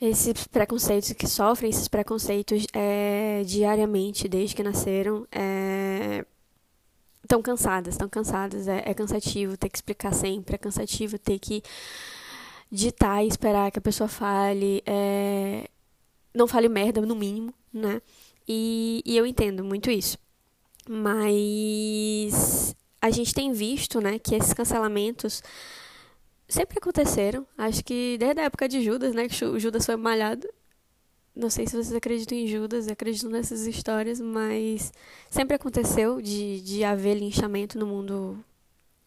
esses 0.00 0.46
preconceitos 0.46 1.12
que 1.12 1.26
sofrem 1.26 1.68
esses 1.68 1.88
preconceitos 1.88 2.64
é, 2.72 3.42
diariamente 3.44 4.28
desde 4.28 4.56
que 4.56 4.62
nasceram 4.62 5.26
é, 5.30 6.24
estão 7.28 7.42
cansadas, 7.42 7.94
estão 7.94 8.08
cansadas. 8.08 8.66
É, 8.66 8.82
é 8.86 8.94
cansativo 8.94 9.56
ter 9.56 9.68
que 9.68 9.76
explicar 9.76 10.14
sempre, 10.14 10.54
é 10.54 10.58
cansativo 10.58 11.18
ter 11.18 11.38
que 11.38 11.62
ditar 12.70 13.22
e 13.22 13.28
esperar 13.28 13.70
que 13.70 13.78
a 13.78 13.82
pessoa 13.82 14.08
fale. 14.08 14.82
É... 14.86 15.68
Não 16.34 16.46
fale 16.46 16.68
merda, 16.68 17.00
no 17.02 17.14
mínimo, 17.14 17.52
né? 17.72 18.00
E, 18.46 19.02
e 19.04 19.16
eu 19.16 19.26
entendo 19.26 19.62
muito 19.62 19.90
isso. 19.90 20.18
Mas 20.88 22.74
a 23.00 23.10
gente 23.10 23.34
tem 23.34 23.52
visto, 23.52 24.00
né, 24.00 24.18
que 24.18 24.34
esses 24.34 24.54
cancelamentos 24.54 25.42
sempre 26.48 26.78
aconteceram. 26.78 27.46
Acho 27.56 27.84
que 27.84 28.16
desde 28.18 28.40
a 28.40 28.44
época 28.44 28.68
de 28.68 28.82
Judas, 28.82 29.14
né, 29.14 29.28
que 29.28 29.58
Judas 29.58 29.84
foi 29.84 29.96
malhado, 29.96 30.48
não 31.38 31.48
sei 31.48 31.66
se 31.68 31.72
vocês 31.76 31.94
acreditam 31.94 32.36
em 32.36 32.48
Judas, 32.48 32.88
acreditam 32.88 33.30
nessas 33.30 33.64
histórias, 33.64 34.20
mas 34.20 34.92
sempre 35.30 35.54
aconteceu 35.54 36.20
de, 36.20 36.60
de 36.62 36.82
haver 36.82 37.14
linchamento 37.14 37.78
no 37.78 37.86
mundo 37.86 38.44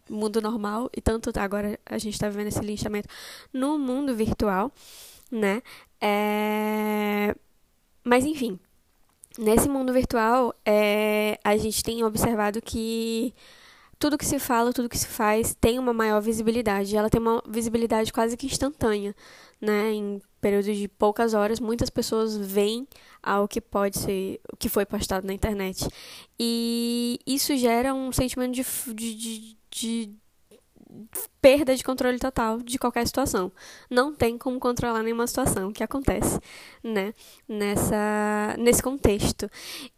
mundo 0.09 0.41
normal 0.41 0.89
e 0.95 1.01
tanto 1.01 1.31
agora 1.39 1.79
a 1.85 1.97
gente 1.97 2.13
está 2.13 2.27
vivendo 2.29 2.47
esse 2.47 2.59
linchamento 2.61 3.07
no 3.53 3.77
mundo 3.77 4.15
virtual, 4.15 4.71
né? 5.31 5.61
É... 6.01 7.35
Mas 8.03 8.25
enfim, 8.25 8.59
nesse 9.37 9.69
mundo 9.69 9.93
virtual 9.93 10.53
é... 10.65 11.37
a 11.43 11.55
gente 11.57 11.83
tem 11.83 12.03
observado 12.03 12.61
que 12.61 13.33
tudo 13.99 14.17
que 14.17 14.25
se 14.25 14.39
fala, 14.39 14.73
tudo 14.73 14.89
que 14.89 14.97
se 14.97 15.07
faz 15.07 15.55
tem 15.59 15.77
uma 15.79 15.93
maior 15.93 16.21
visibilidade. 16.21 16.95
Ela 16.95 17.09
tem 17.09 17.21
uma 17.21 17.41
visibilidade 17.47 18.11
quase 18.11 18.35
que 18.37 18.47
instantânea, 18.47 19.15
né? 19.61 19.91
Em 19.93 20.21
período 20.41 20.73
de 20.73 20.87
poucas 20.87 21.33
horas, 21.33 21.59
muitas 21.59 21.89
pessoas 21.89 22.35
veem 22.35 22.87
ao 23.21 23.47
que 23.47 23.61
pode 23.61 23.99
ser, 23.99 24.41
o 24.51 24.57
que 24.57 24.67
foi 24.67 24.85
postado 24.85 25.25
na 25.25 25.33
internet. 25.33 25.87
E 26.39 27.19
isso 27.25 27.55
gera 27.55 27.93
um 27.93 28.11
sentimento 28.11 28.53
de, 28.53 28.63
de, 29.15 29.57
de, 29.69 30.15
perda 31.41 31.75
de 31.75 31.83
controle 31.83 32.19
total 32.19 32.59
de 32.59 32.77
qualquer 32.77 33.05
situação. 33.07 33.51
Não 33.89 34.13
tem 34.13 34.37
como 34.37 34.59
controlar 34.59 35.03
nenhuma 35.03 35.27
situação 35.27 35.71
que 35.71 35.83
acontece, 35.83 36.39
né, 36.83 37.13
nessa 37.47 38.55
nesse 38.57 38.81
contexto. 38.81 39.49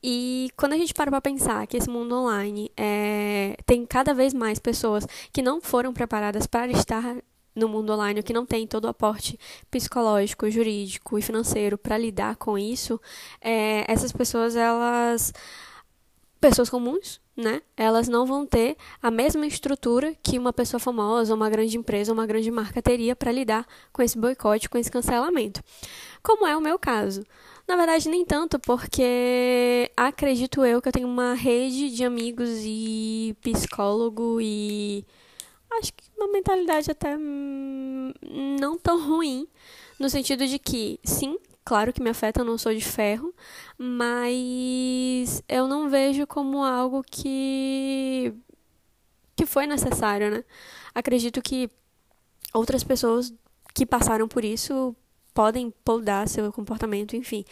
E 0.04 0.50
quando 0.56 0.74
a 0.74 0.78
gente 0.78 0.94
para 0.94 1.12
para 1.12 1.22
pensar 1.22 1.66
que 1.68 1.78
esse 1.78 1.90
mundo 1.90 2.16
online 2.16 2.72
é, 2.78 3.56
tem 3.66 3.86
cada 3.86 4.14
vez 4.14 4.34
mais 4.34 4.60
pessoas 4.60 5.06
que 5.32 5.42
não 5.42 5.62
foram 5.62 5.94
preparadas 5.94 6.48
para 6.48 6.72
estar 6.72 7.16
no 7.56 7.68
mundo 7.68 7.94
online, 7.94 8.24
que 8.24 8.34
não 8.34 8.46
tem 8.46 8.66
todo 8.68 8.86
o 8.86 8.90
aporte 8.90 9.40
psicológico, 9.70 10.50
jurídico 10.50 11.18
e 11.18 11.22
financeiro 11.22 11.78
para 11.78 11.98
lidar 11.98 12.36
com 12.38 12.58
isso, 12.58 13.00
é, 13.42 13.86
essas 13.92 14.12
pessoas 14.12 14.56
elas 14.56 15.34
pessoas 16.40 16.70
comuns, 16.70 17.22
né? 17.38 17.62
Elas 17.78 18.10
não 18.10 18.26
vão 18.26 18.46
ter 18.46 18.76
a 19.02 19.10
mesma 19.10 19.48
estrutura 19.48 20.14
que 20.22 20.38
uma 20.38 20.52
pessoa 20.52 20.78
famosa, 20.78 21.34
uma 21.34 21.50
grande 21.50 21.78
empresa, 21.78 22.12
uma 22.12 22.26
grande 22.26 22.52
marca 22.52 22.82
teria 22.82 23.16
para 23.16 23.32
lidar 23.32 23.66
com 23.94 24.02
esse 24.02 24.18
boicote, 24.18 24.70
com 24.70 24.78
esse 24.78 24.92
cancelamento. 24.92 25.64
Como 26.22 26.46
é 26.46 26.56
o 26.56 26.62
meu 26.62 26.78
caso. 26.78 27.24
Na 27.66 27.78
verdade, 27.78 28.10
nem 28.10 28.26
tanto, 28.26 28.60
porque 28.60 29.90
acredito 29.96 30.66
eu 30.66 30.82
que 30.82 30.90
eu 30.90 30.92
tenho 30.92 31.08
uma 31.08 31.34
rede 31.34 31.92
de 31.92 32.04
amigos 32.04 32.50
e 32.66 33.38
psicólogo 33.42 34.40
e 34.42 35.06
acho 35.80 35.94
que 35.94 36.03
uma 36.18 36.27
mentalidade 36.32 36.92
até 36.92 37.18
hum, 37.18 38.12
não 38.60 38.77
tão 38.77 39.08
ruim, 39.08 39.48
no 40.00 40.10
sentido 40.10 40.46
de 40.48 40.60
que, 40.60 41.00
sim, 41.03 41.38
Claro 41.65 41.94
que 41.94 42.01
me 42.01 42.10
afeta, 42.10 42.42
eu 42.42 42.46
não 42.46 42.58
sou 42.58 42.74
de 42.74 42.82
ferro, 42.82 43.34
mas 43.77 45.42
eu 45.48 45.65
não 45.68 45.89
vejo 45.89 46.27
como 46.27 46.63
algo 46.63 47.01
que 47.10 48.34
que 49.36 49.46
foi 49.46 49.65
necessário, 49.65 50.30
né? 50.30 50.44
Acredito 50.94 51.42
que 51.42 51.70
outras 52.53 52.84
pessoas 52.84 53.34
que 53.74 53.86
passaram 53.86 54.27
por 54.27 54.44
isso 54.44 54.96
podem 55.34 55.72
podar 55.84 56.27
seu 56.27 56.51
comportamento, 56.51 57.15
enfim. 57.15 57.46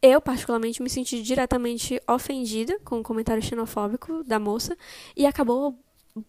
Eu, 0.00 0.20
particularmente, 0.20 0.82
me 0.82 0.88
senti 0.90 1.22
diretamente 1.22 2.00
ofendida 2.08 2.78
com 2.80 3.00
o 3.00 3.02
comentário 3.02 3.42
xenofóbico 3.42 4.24
da 4.24 4.38
moça 4.38 4.76
e 5.16 5.26
acabou 5.26 5.78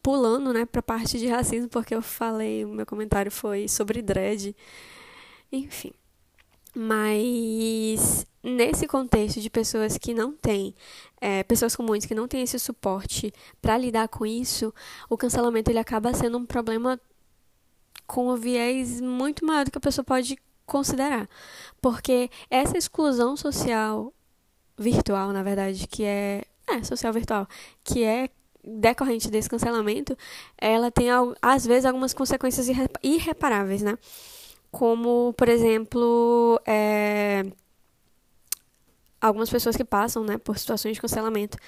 pulando, 0.02 0.54
né, 0.54 0.66
pra 0.66 0.82
parte 0.82 1.18
de 1.20 1.28
racismo, 1.28 1.68
porque 1.70 1.94
eu 1.94 2.02
falei, 2.02 2.66
o 2.66 2.70
meu 2.70 2.86
comentário 2.86 3.32
foi 3.32 3.68
sobre 3.68 4.02
dread. 4.02 4.56
Enfim. 5.52 5.92
Mas 6.76 8.26
nesse 8.42 8.88
contexto 8.88 9.40
de 9.40 9.50
pessoas 9.50 9.98
que 9.98 10.14
não 10.14 10.34
têm, 10.34 10.76
é, 11.22 11.44
pessoas 11.44 11.76
comuns 11.76 12.06
que 12.06 12.16
não 12.16 12.28
têm 12.28 12.42
esse 12.42 12.58
suporte 12.60 13.32
para 13.62 13.78
lidar 13.78 14.08
com 14.08 14.26
isso, 14.26 14.74
o 15.10 15.18
cancelamento 15.18 15.70
ele 15.72 15.80
acaba 15.80 16.14
sendo 16.14 16.38
um 16.38 16.46
problema 16.46 17.00
com 18.08 18.30
um 18.30 18.36
viés 18.36 19.00
muito 19.00 19.46
maior 19.46 19.66
do 19.66 19.72
que 19.72 19.78
a 19.78 19.82
pessoa 19.82 20.04
pode 20.04 20.38
considerar. 20.66 21.30
Porque 21.82 22.30
essa 22.50 22.78
exclusão 22.78 23.38
social 23.38 24.14
virtual, 24.78 25.32
na 25.32 25.44
verdade, 25.44 25.88
que 25.88 26.04
é, 26.04 26.44
é 26.68 26.84
social 26.84 27.14
virtual, 27.14 27.48
que 27.84 28.04
é 28.04 28.30
decorrente 28.64 29.30
desse 29.30 29.50
cancelamento, 29.50 30.18
ela 30.58 30.90
tem 30.90 31.08
às 31.42 31.66
vezes 31.66 31.86
algumas 31.86 32.14
consequências 32.14 32.68
irreparáveis, 33.04 33.82
né? 33.82 33.98
como, 34.74 35.36
por 35.38 35.48
exemplo, 35.50 36.60
é, 36.66 37.46
algumas 39.22 39.48
pessoas 39.48 39.78
que 39.78 39.86
passam 39.86 40.24
né, 40.24 40.40
por 40.40 40.58
situações 40.58 40.96
de 40.96 41.02
cancelamento, 41.02 41.60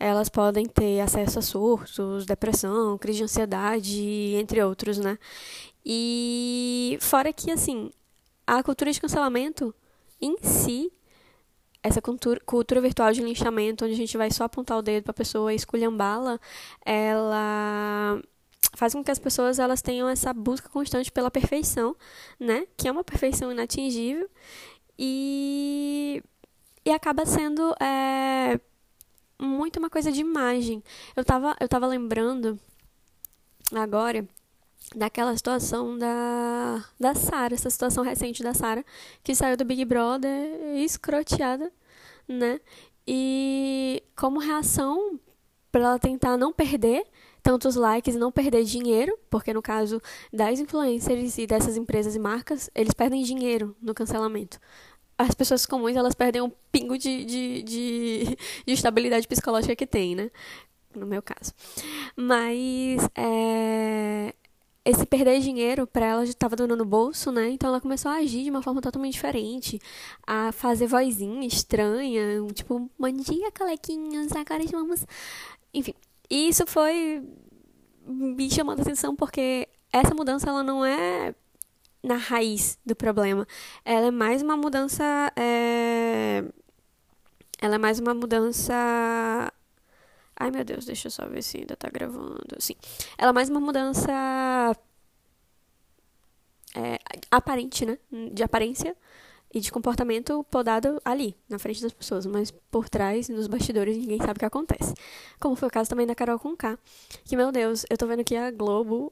elas 0.00 0.30
podem 0.30 0.64
ter 0.64 1.00
acesso 1.00 1.38
a 1.38 1.42
surtos, 1.42 2.24
depressão, 2.24 2.96
crise 2.96 3.18
de 3.18 3.24
ansiedade, 3.24 4.00
entre 4.36 4.62
outros, 4.62 4.96
né? 4.96 5.18
E 5.84 6.96
fora 7.02 7.30
que, 7.30 7.50
assim, 7.50 7.90
a 8.46 8.62
cultura 8.62 8.90
de 8.90 9.02
cancelamento 9.02 9.74
em 10.18 10.38
si, 10.40 10.90
essa 11.86 12.02
cultura, 12.02 12.40
cultura 12.40 12.80
virtual 12.80 13.12
de 13.12 13.22
linchamento, 13.22 13.84
onde 13.84 13.94
a 13.94 13.96
gente 13.96 14.16
vai 14.16 14.30
só 14.30 14.44
apontar 14.44 14.76
o 14.78 14.82
dedo 14.82 15.04
para 15.04 15.12
a 15.12 15.14
pessoa 15.14 15.52
e 15.52 15.56
esculhambá-la, 15.56 16.38
ela 16.84 18.20
faz 18.74 18.92
com 18.92 19.02
que 19.02 19.10
as 19.10 19.18
pessoas 19.18 19.58
elas 19.58 19.80
tenham 19.82 20.08
essa 20.08 20.32
busca 20.32 20.68
constante 20.68 21.10
pela 21.12 21.30
perfeição, 21.30 21.96
né? 22.38 22.66
Que 22.76 22.88
é 22.88 22.92
uma 22.92 23.04
perfeição 23.04 23.50
inatingível 23.52 24.28
e 24.98 26.22
e 26.84 26.90
acaba 26.90 27.26
sendo 27.26 27.74
é, 27.80 28.60
muito 29.40 29.78
uma 29.78 29.90
coisa 29.90 30.12
de 30.12 30.20
imagem. 30.20 30.82
Eu 31.16 31.24
tava 31.24 31.56
eu 31.60 31.68
tava 31.68 31.86
lembrando 31.86 32.58
agora 33.72 34.26
daquela 34.94 35.36
situação 35.36 35.98
da 35.98 36.84
da 36.98 37.14
Sara, 37.14 37.54
essa 37.54 37.70
situação 37.70 38.04
recente 38.04 38.42
da 38.42 38.54
Sara 38.54 38.84
que 39.22 39.34
saiu 39.34 39.56
do 39.56 39.64
Big 39.64 39.84
Brother 39.84 40.76
escroteada, 40.76 41.72
né? 42.28 42.60
E 43.06 44.02
como 44.16 44.40
reação 44.40 45.18
para 45.70 45.80
ela 45.80 45.98
tentar 45.98 46.36
não 46.36 46.52
perder 46.52 47.04
tantos 47.42 47.76
likes 47.76 48.16
e 48.16 48.18
não 48.18 48.32
perder 48.32 48.64
dinheiro, 48.64 49.16
porque 49.30 49.54
no 49.54 49.62
caso 49.62 50.02
das 50.32 50.58
influencers 50.58 51.38
e 51.38 51.46
dessas 51.46 51.76
empresas 51.76 52.16
e 52.16 52.18
marcas, 52.18 52.68
eles 52.74 52.92
perdem 52.92 53.22
dinheiro 53.22 53.76
no 53.80 53.94
cancelamento. 53.94 54.58
As 55.16 55.32
pessoas 55.32 55.64
comuns, 55.64 55.94
elas 55.94 56.14
perdem 56.14 56.42
um 56.42 56.50
pingo 56.72 56.98
de, 56.98 57.24
de, 57.24 57.62
de, 57.62 58.38
de 58.66 58.72
estabilidade 58.72 59.28
psicológica 59.28 59.76
que 59.76 59.86
tem, 59.86 60.16
né? 60.16 60.30
No 60.92 61.06
meu 61.06 61.22
caso. 61.22 61.52
Mas, 62.16 63.08
é, 63.14 64.34
esse 64.86 65.04
perder 65.04 65.40
dinheiro 65.40 65.84
para 65.84 66.06
ela 66.06 66.24
já 66.24 66.30
estava 66.30 66.54
dando 66.54 66.76
no 66.76 66.84
bolso, 66.84 67.32
né? 67.32 67.50
Então 67.50 67.68
ela 67.68 67.80
começou 67.80 68.08
a 68.08 68.18
agir 68.18 68.44
de 68.44 68.50
uma 68.50 68.62
forma 68.62 68.80
totalmente 68.80 69.14
diferente, 69.14 69.80
a 70.24 70.52
fazer 70.52 70.86
vozinha 70.86 71.44
estranha, 71.44 72.22
tipo, 72.54 72.88
bom 72.96 73.10
dia, 73.10 73.50
colequinhos, 73.50 74.30
agora 74.30 74.62
vamos. 74.70 75.04
Enfim, 75.74 75.92
e 76.30 76.48
isso 76.48 76.64
foi 76.68 77.20
me 78.06 78.48
chamando 78.48 78.78
a 78.78 78.82
atenção 78.82 79.16
porque 79.16 79.68
essa 79.92 80.14
mudança 80.14 80.48
ela 80.48 80.62
não 80.62 80.84
é 80.84 81.34
na 82.00 82.16
raiz 82.16 82.78
do 82.86 82.94
problema. 82.94 83.44
Ela 83.84 84.06
é 84.06 84.10
mais 84.12 84.40
uma 84.40 84.56
mudança. 84.56 85.32
É... 85.36 86.44
Ela 87.60 87.74
é 87.74 87.78
mais 87.78 87.98
uma 87.98 88.14
mudança. 88.14 89.52
Ai 90.38 90.50
meu 90.50 90.64
Deus, 90.64 90.84
deixa 90.84 91.08
eu 91.08 91.10
só 91.10 91.26
ver 91.26 91.42
se 91.42 91.58
ainda 91.58 91.76
tá 91.76 91.88
gravando. 91.88 92.56
Sim. 92.58 92.74
Ela 93.16 93.30
é 93.30 93.32
mais 93.32 93.48
uma 93.48 93.60
mudança. 93.60 94.12
É, 96.74 96.98
aparente, 97.30 97.86
né? 97.86 97.98
De 98.32 98.42
aparência 98.42 98.94
e 99.52 99.60
de 99.60 99.72
comportamento 99.72 100.44
podado 100.50 101.00
ali, 101.02 101.34
na 101.48 101.58
frente 101.58 101.80
das 101.80 101.92
pessoas, 101.92 102.26
mas 102.26 102.50
por 102.70 102.88
trás, 102.88 103.28
nos 103.30 103.46
bastidores, 103.46 103.96
ninguém 103.96 104.18
sabe 104.18 104.32
o 104.32 104.38
que 104.38 104.44
acontece. 104.44 104.92
Como 105.40 105.56
foi 105.56 105.68
o 105.68 105.70
caso 105.70 105.88
também 105.88 106.06
da 106.06 106.14
Carol 106.14 106.38
Conká, 106.38 106.78
que, 107.24 107.36
meu 107.36 107.50
Deus, 107.50 107.86
eu 107.88 107.96
tô 107.96 108.06
vendo 108.06 108.22
que 108.22 108.36
a 108.36 108.50
Globo, 108.50 109.10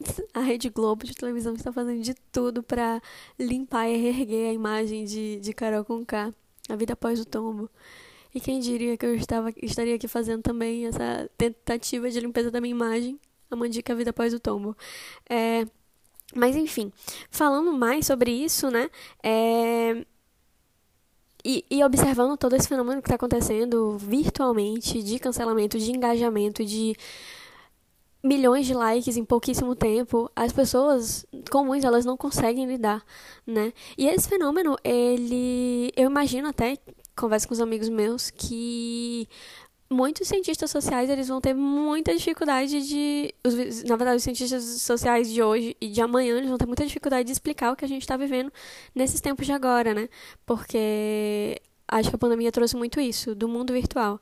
a 0.34 0.40
Rede 0.40 0.68
Globo 0.68 1.04
de 1.04 1.14
televisão 1.14 1.54
está 1.54 1.72
fazendo 1.72 2.02
de 2.02 2.14
tudo 2.32 2.62
para 2.62 3.00
limpar 3.38 3.88
e 3.88 3.96
reerguer 3.96 4.50
a 4.50 4.52
imagem 4.52 5.04
de, 5.04 5.38
de 5.38 5.52
Carol 5.52 5.84
Conká, 5.84 6.34
a 6.68 6.74
vida 6.74 6.94
após 6.94 7.20
o 7.20 7.24
tombo. 7.24 7.70
E 8.34 8.40
quem 8.40 8.60
diria 8.60 8.96
que 8.96 9.06
eu 9.06 9.14
estava, 9.14 9.52
estaria 9.62 9.94
aqui 9.94 10.06
fazendo 10.06 10.42
também 10.42 10.86
essa 10.86 11.30
tentativa 11.36 12.10
de 12.10 12.20
limpeza 12.20 12.50
da 12.50 12.60
minha 12.60 12.72
imagem, 12.74 13.18
a 13.50 13.56
Mandica 13.56 13.94
Vida 13.94 14.10
Após 14.10 14.34
o 14.34 14.40
Tombo. 14.40 14.76
É, 15.28 15.66
mas 16.34 16.56
enfim, 16.56 16.92
falando 17.30 17.72
mais 17.72 18.06
sobre 18.06 18.30
isso, 18.30 18.70
né? 18.70 18.90
É... 19.22 20.04
E, 21.44 21.64
e, 21.70 21.84
observando 21.84 22.36
todo 22.36 22.56
esse 22.56 22.68
fenômeno 22.68 23.00
que 23.00 23.06
está 23.06 23.14
acontecendo 23.14 23.96
virtualmente, 23.96 25.02
de 25.02 25.18
cancelamento, 25.18 25.78
de 25.78 25.90
engajamento, 25.92 26.64
de 26.64 26.96
milhões 28.22 28.66
de 28.66 28.74
likes 28.74 29.16
em 29.16 29.24
pouquíssimo 29.24 29.74
tempo, 29.74 30.30
as 30.34 30.52
pessoas 30.52 31.24
comuns 31.50 31.84
elas 31.84 32.04
não 32.04 32.16
conseguem 32.16 32.66
lidar, 32.66 33.04
né? 33.46 33.72
E 33.96 34.08
esse 34.08 34.28
fenômeno, 34.28 34.76
ele, 34.82 35.92
eu 35.96 36.10
imagino 36.10 36.48
até 36.48 36.76
converso 37.18 37.48
com 37.48 37.54
os 37.54 37.60
amigos 37.60 37.88
meus 37.88 38.30
que 38.30 39.28
muitos 39.90 40.28
cientistas 40.28 40.70
sociais 40.70 41.08
eles 41.08 41.28
vão 41.28 41.40
ter 41.40 41.54
muita 41.54 42.14
dificuldade 42.14 42.86
de 42.86 43.34
os, 43.44 43.82
na 43.84 43.96
verdade 43.96 44.18
os 44.18 44.22
cientistas 44.22 44.62
sociais 44.82 45.32
de 45.32 45.42
hoje 45.42 45.76
e 45.80 45.88
de 45.88 46.00
amanhã 46.00 46.36
eles 46.36 46.48
vão 46.48 46.58
ter 46.58 46.66
muita 46.66 46.86
dificuldade 46.86 47.26
de 47.26 47.32
explicar 47.32 47.72
o 47.72 47.76
que 47.76 47.84
a 47.84 47.88
gente 47.88 48.02
está 48.02 48.16
vivendo 48.16 48.52
nesses 48.94 49.20
tempos 49.20 49.46
de 49.46 49.52
agora 49.52 49.94
né? 49.94 50.08
Porque 50.44 51.60
acho 51.86 52.10
que 52.10 52.16
a 52.16 52.18
pandemia 52.18 52.52
trouxe 52.52 52.76
muito 52.76 53.00
isso 53.00 53.34
do 53.34 53.48
mundo 53.48 53.72
virtual. 53.72 54.20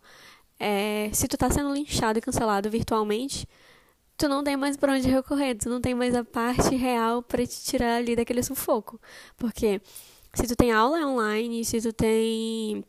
É, 0.59 1.11
se 1.13 1.29
tu 1.29 1.35
está 1.35 1.51
sendo 1.51 1.75
linchado 1.75 2.19
e 2.19 2.23
cancelado 2.23 2.71
virtualmente 2.71 3.47
tu 4.17 4.29
não 4.29 4.43
tem 4.43 4.57
mais 4.57 4.77
para 4.77 4.95
onde 4.95 5.09
recorrer 5.09 5.55
tu 5.57 5.69
não 5.69 5.81
tem 5.81 5.95
mais 5.95 6.15
a 6.15 6.25
parte 6.25 6.75
real 6.77 7.23
para 7.23 7.47
te 7.47 7.63
tirar 7.65 7.97
ali 7.97 8.15
daquele 8.17 8.43
sufoco. 8.43 9.01
Porque 9.37 9.81
se 10.35 10.47
tu 10.47 10.57
tem 10.57 10.73
aula 10.73 10.99
online 11.07 11.65
se 11.65 11.81
tu 11.81 11.93
tem 11.93 12.85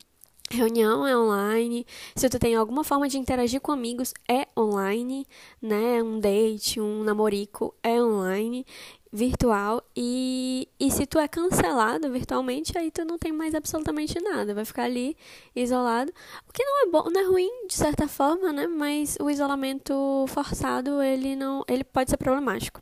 Reunião 0.50 1.06
é 1.06 1.18
online. 1.18 1.86
Se 2.16 2.30
tu 2.30 2.40
tem 2.40 2.56
alguma 2.56 2.84
forma 2.84 3.10
de 3.10 3.18
interagir 3.18 3.60
com 3.60 3.72
amigos, 3.72 4.14
é 4.30 4.48
online, 4.58 5.28
né? 5.62 6.02
Um 6.02 6.20
date, 6.20 6.80
um 6.80 7.04
namorico 7.04 7.76
é 7.84 8.02
online, 8.02 8.66
virtual. 9.12 9.84
E, 9.96 10.70
e 10.80 10.90
se 10.90 11.06
tu 11.06 11.20
é 11.20 11.28
cancelado 11.28 12.10
virtualmente, 12.10 12.78
aí 12.78 12.90
tu 12.90 13.04
não 13.04 13.18
tem 13.18 13.34
mais 13.34 13.54
absolutamente 13.54 14.22
nada. 14.22 14.54
Vai 14.54 14.64
ficar 14.64 14.84
ali 14.84 15.18
isolado. 15.54 16.14
O 16.48 16.54
que 16.54 16.64
não 16.64 16.88
é 16.88 16.92
bom, 16.92 17.10
não 17.10 17.22
é 17.22 17.26
ruim, 17.26 17.68
de 17.68 17.74
certa 17.74 18.08
forma, 18.08 18.54
né? 18.54 18.68
Mas 18.68 19.18
o 19.20 19.30
isolamento 19.30 20.26
forçado, 20.30 21.02
ele 21.02 21.36
não. 21.36 21.66
ele 21.68 21.84
pode 21.84 22.10
ser 22.10 22.18
problemático. 22.18 22.82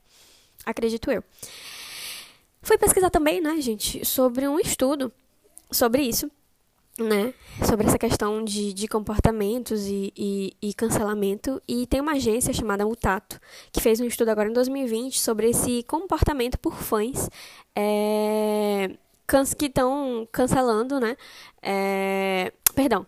Acredito 0.64 1.10
eu. 1.10 1.24
Fui 2.66 2.78
pesquisar 2.78 3.10
também, 3.10 3.40
né, 3.40 3.62
gente, 3.62 4.04
sobre 4.04 4.46
um 4.48 4.60
estudo 4.60 5.10
sobre 5.72 6.02
isso 6.02 6.30
né, 6.98 7.34
sobre 7.68 7.88
essa 7.88 7.98
questão 7.98 8.44
de, 8.44 8.74
de 8.74 8.88
comportamentos 8.88 9.86
e, 9.86 10.14
e, 10.16 10.56
e, 10.62 10.74
cancelamento. 10.74 11.62
E 11.68 11.86
tem 11.88 12.00
uma 12.00 12.14
agência 12.14 12.54
chamada 12.54 12.86
Mutato, 12.86 13.40
que 13.72 13.82
fez 13.82 14.00
um 14.00 14.06
estudo 14.06 14.30
agora 14.30 14.50
em 14.50 14.54
2020 14.54 15.20
sobre 15.20 15.50
esse 15.50 15.84
comportamento 15.84 16.58
por 16.58 16.76
fãs 16.76 17.30
é, 17.76 18.92
que 19.58 19.66
estão 19.66 20.28
cancelando, 20.32 21.00
né? 21.00 21.18
É, 21.62 22.54
perdão. 22.74 23.06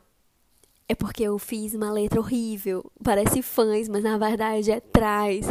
É 0.90 0.96
porque 0.96 1.24
eu 1.24 1.38
fiz 1.38 1.74
uma 1.74 1.92
letra 1.92 2.20
horrível. 2.20 2.90
Parece 3.04 3.42
fãs, 3.42 3.88
mas 3.88 4.04
na 4.04 4.18
verdade 4.18 4.72
é 4.72 4.80
trás. 4.80 5.50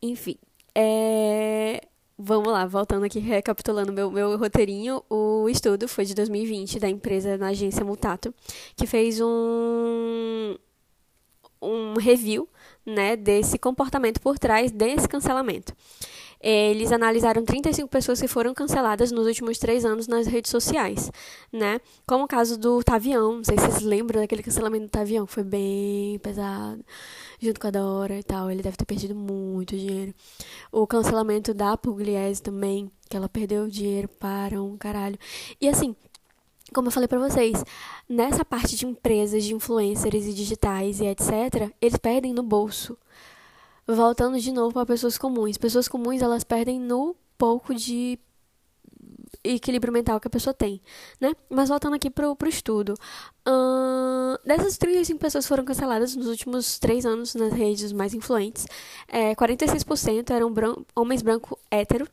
Enfim. 0.00 0.36
É, 0.74 1.87
Vamos 2.20 2.52
lá, 2.52 2.66
voltando 2.66 3.04
aqui, 3.04 3.20
recapitulando 3.20 3.92
meu, 3.92 4.10
meu 4.10 4.36
roteirinho. 4.36 5.04
O 5.08 5.48
estudo 5.48 5.86
foi 5.86 6.04
de 6.04 6.16
2020 6.16 6.80
da 6.80 6.88
empresa 6.88 7.38
na 7.38 7.48
agência 7.48 7.84
Mutato, 7.84 8.34
que 8.74 8.88
fez 8.88 9.20
um, 9.20 10.56
um 11.62 11.94
review 11.96 12.48
né, 12.84 13.14
desse 13.14 13.56
comportamento 13.56 14.20
por 14.20 14.36
trás 14.36 14.72
desse 14.72 15.08
cancelamento. 15.08 15.72
Eles 16.40 16.92
analisaram 16.92 17.44
35 17.44 17.88
pessoas 17.88 18.20
que 18.20 18.28
foram 18.28 18.54
canceladas 18.54 19.10
nos 19.10 19.26
últimos 19.26 19.58
três 19.58 19.84
anos 19.84 20.06
nas 20.06 20.26
redes 20.26 20.50
sociais, 20.50 21.10
né? 21.52 21.80
Como 22.06 22.24
o 22.24 22.28
caso 22.28 22.56
do 22.56 22.82
Tavião, 22.82 23.36
não 23.36 23.44
sei 23.44 23.58
se 23.58 23.66
vocês 23.66 23.82
lembram 23.82 24.20
daquele 24.20 24.42
cancelamento 24.42 24.86
do 24.86 24.90
Tavião, 24.90 25.26
que 25.26 25.32
foi 25.32 25.44
bem 25.44 26.18
pesado 26.20 26.84
junto 27.40 27.60
com 27.60 27.66
a 27.66 27.70
Dora 27.70 28.18
e 28.18 28.22
tal. 28.22 28.50
Ele 28.50 28.62
deve 28.62 28.76
ter 28.76 28.84
perdido 28.84 29.14
muito 29.14 29.76
dinheiro. 29.76 30.14
O 30.70 30.86
cancelamento 30.86 31.52
da 31.52 31.76
Pugliese 31.76 32.42
também, 32.42 32.90
que 33.08 33.16
ela 33.16 33.28
perdeu 33.28 33.68
dinheiro 33.68 34.08
para 34.08 34.62
um 34.62 34.76
caralho. 34.76 35.18
E 35.60 35.68
assim, 35.68 35.94
como 36.72 36.88
eu 36.88 36.92
falei 36.92 37.08
para 37.08 37.18
vocês, 37.18 37.64
nessa 38.08 38.44
parte 38.44 38.76
de 38.76 38.86
empresas, 38.86 39.42
de 39.42 39.54
influencers 39.54 40.26
e 40.26 40.34
digitais 40.34 41.00
e 41.00 41.06
etc, 41.06 41.72
eles 41.80 41.96
perdem 41.96 42.34
no 42.34 42.42
bolso. 42.42 42.96
Voltando 43.90 44.38
de 44.38 44.52
novo 44.52 44.74
para 44.74 44.84
pessoas 44.84 45.16
comuns. 45.16 45.56
Pessoas 45.56 45.88
comuns, 45.88 46.20
elas 46.20 46.44
perdem 46.44 46.78
no 46.78 47.16
pouco 47.38 47.74
de 47.74 48.18
equilíbrio 49.42 49.92
mental 49.92 50.20
que 50.20 50.26
a 50.26 50.30
pessoa 50.30 50.52
tem, 50.52 50.80
né? 51.18 51.32
Mas 51.48 51.70
voltando 51.70 51.94
aqui 51.94 52.10
pro, 52.10 52.36
pro 52.36 52.48
estudo. 52.48 52.94
Uh, 53.46 54.38
dessas 54.44 54.76
35 54.76 55.18
pessoas 55.18 55.46
foram 55.46 55.64
canceladas 55.64 56.14
nos 56.14 56.26
últimos 56.26 56.78
três 56.78 57.06
anos 57.06 57.34
nas 57.34 57.52
redes 57.52 57.90
mais 57.92 58.12
influentes. 58.12 58.66
É, 59.06 59.34
46% 59.34 60.30
eram 60.30 60.52
homens 60.94 61.22
brancos 61.22 61.58
hétero, 61.70 62.06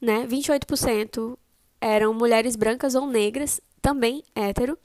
né? 0.00 0.26
28% 0.26 1.38
eram 1.80 2.12
mulheres 2.12 2.56
brancas 2.56 2.94
ou 2.94 3.06
negras, 3.06 3.58
também 3.80 4.22
hétero 4.34 4.78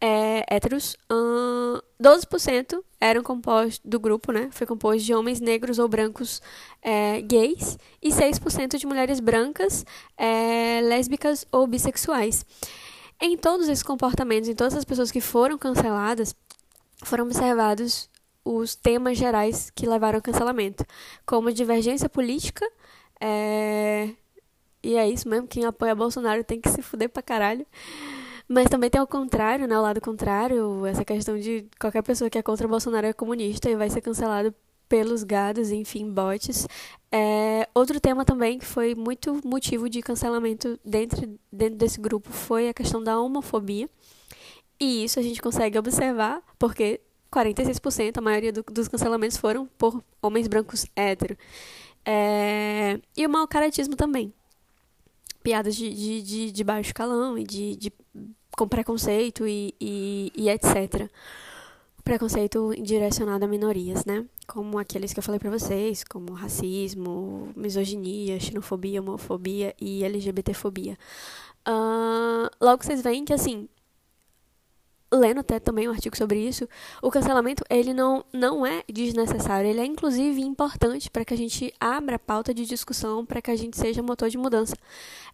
é, 0.00 0.44
héteros, 0.48 0.96
hum, 1.10 1.80
12% 2.00 2.82
eram 3.00 3.22
compostos 3.22 3.80
do 3.84 3.98
grupo, 3.98 4.32
né? 4.32 4.48
Foi 4.52 4.66
composto 4.66 5.02
de 5.02 5.14
homens 5.14 5.40
negros 5.40 5.78
ou 5.78 5.88
brancos 5.88 6.42
é, 6.82 7.20
gays 7.22 7.78
e 8.02 8.10
6% 8.10 8.78
de 8.78 8.86
mulheres 8.86 9.20
brancas, 9.20 9.84
é, 10.16 10.80
lésbicas 10.82 11.46
ou 11.50 11.66
bissexuais. 11.66 12.44
Em 13.20 13.36
todos 13.36 13.68
esses 13.68 13.82
comportamentos, 13.82 14.48
em 14.48 14.54
todas 14.54 14.74
as 14.74 14.84
pessoas 14.84 15.10
que 15.10 15.20
foram 15.20 15.56
canceladas, 15.56 16.34
foram 17.02 17.24
observados 17.24 18.10
os 18.44 18.74
temas 18.74 19.16
gerais 19.18 19.70
que 19.74 19.86
levaram 19.86 20.18
ao 20.18 20.22
cancelamento, 20.22 20.86
como 21.24 21.52
divergência 21.52 22.08
política, 22.08 22.64
é... 23.20 24.10
e 24.82 24.94
é 24.96 25.08
isso 25.08 25.28
mesmo, 25.28 25.48
quem 25.48 25.64
apoia 25.64 25.94
Bolsonaro 25.94 26.44
tem 26.44 26.60
que 26.60 26.68
se 26.68 26.82
fuder 26.82 27.08
pra 27.08 27.22
caralho. 27.22 27.66
Mas 28.48 28.68
também 28.68 28.88
tem 28.88 29.00
o 29.00 29.06
contrário, 29.06 29.66
né? 29.66 29.76
O 29.78 29.82
lado 29.82 30.00
contrário, 30.00 30.86
essa 30.86 31.04
questão 31.04 31.38
de 31.38 31.66
qualquer 31.80 32.02
pessoa 32.02 32.30
que 32.30 32.38
é 32.38 32.42
contra 32.42 32.68
Bolsonaro 32.68 33.06
é 33.06 33.12
comunista 33.12 33.68
e 33.68 33.74
vai 33.76 33.90
ser 33.90 34.00
cancelado 34.00 34.54
pelos 34.88 35.24
gados, 35.24 35.70
enfim, 35.72 36.08
bots. 36.10 36.66
É, 37.10 37.68
outro 37.74 37.98
tema 38.00 38.24
também 38.24 38.58
que 38.58 38.64
foi 38.64 38.94
muito 38.94 39.40
motivo 39.44 39.88
de 39.88 40.00
cancelamento 40.00 40.78
dentro, 40.84 41.38
dentro 41.52 41.76
desse 41.76 42.00
grupo 42.00 42.30
foi 42.30 42.68
a 42.68 42.74
questão 42.74 43.02
da 43.02 43.18
homofobia. 43.20 43.90
E 44.78 45.04
isso 45.04 45.18
a 45.18 45.22
gente 45.22 45.42
consegue 45.42 45.78
observar 45.78 46.40
porque 46.58 47.00
46%, 47.32 48.18
a 48.18 48.20
maioria 48.20 48.52
do, 48.52 48.62
dos 48.62 48.88
cancelamentos 48.88 49.36
foram 49.36 49.66
por 49.78 50.02
homens 50.22 50.46
brancos 50.46 50.86
hétero. 50.94 51.36
É, 52.04 53.00
e 53.16 53.26
o 53.26 53.30
mau 53.30 53.48
caratismo 53.48 53.96
também 53.96 54.32
piadas 55.46 55.76
de, 55.76 55.94
de, 55.94 56.22
de, 56.22 56.52
de 56.52 56.64
baixo 56.64 56.92
calão 56.92 57.38
e 57.38 57.44
de, 57.44 57.76
de 57.76 57.92
com 58.56 58.66
preconceito 58.66 59.46
e, 59.46 59.74
e, 59.80 60.32
e 60.34 60.48
etc. 60.48 61.10
Preconceito 62.02 62.72
direcionado 62.80 63.44
a 63.44 63.48
minorias, 63.48 64.04
né? 64.04 64.24
Como 64.46 64.78
aqueles 64.78 65.12
que 65.12 65.18
eu 65.18 65.22
falei 65.22 65.38
para 65.38 65.50
vocês, 65.50 66.02
como 66.02 66.32
racismo, 66.32 67.50
misoginia, 67.54 68.40
xenofobia, 68.40 69.00
homofobia 69.00 69.74
e 69.80 70.04
LGBTfobia. 70.04 70.96
Uh, 71.68 72.48
logo 72.60 72.82
vocês 72.84 73.02
veem 73.02 73.24
que, 73.24 73.32
assim, 73.32 73.68
lendo 75.12 75.40
até 75.40 75.58
também 75.58 75.88
um 75.88 75.92
artigo 75.92 76.16
sobre 76.16 76.38
isso, 76.38 76.68
o 77.02 77.10
cancelamento 77.10 77.64
ele 77.68 77.92
não, 77.92 78.24
não 78.32 78.64
é 78.64 78.82
desnecessário, 78.88 79.68
ele 79.68 79.80
é 79.80 79.84
inclusive 79.84 80.40
importante 80.40 81.10
para 81.10 81.24
que 81.24 81.34
a 81.34 81.36
gente 81.36 81.72
abra 81.80 82.18
pauta 82.18 82.54
de 82.54 82.64
discussão, 82.64 83.26
para 83.26 83.42
que 83.42 83.50
a 83.50 83.56
gente 83.56 83.76
seja 83.76 84.02
motor 84.02 84.28
de 84.28 84.38
mudança 84.38 84.76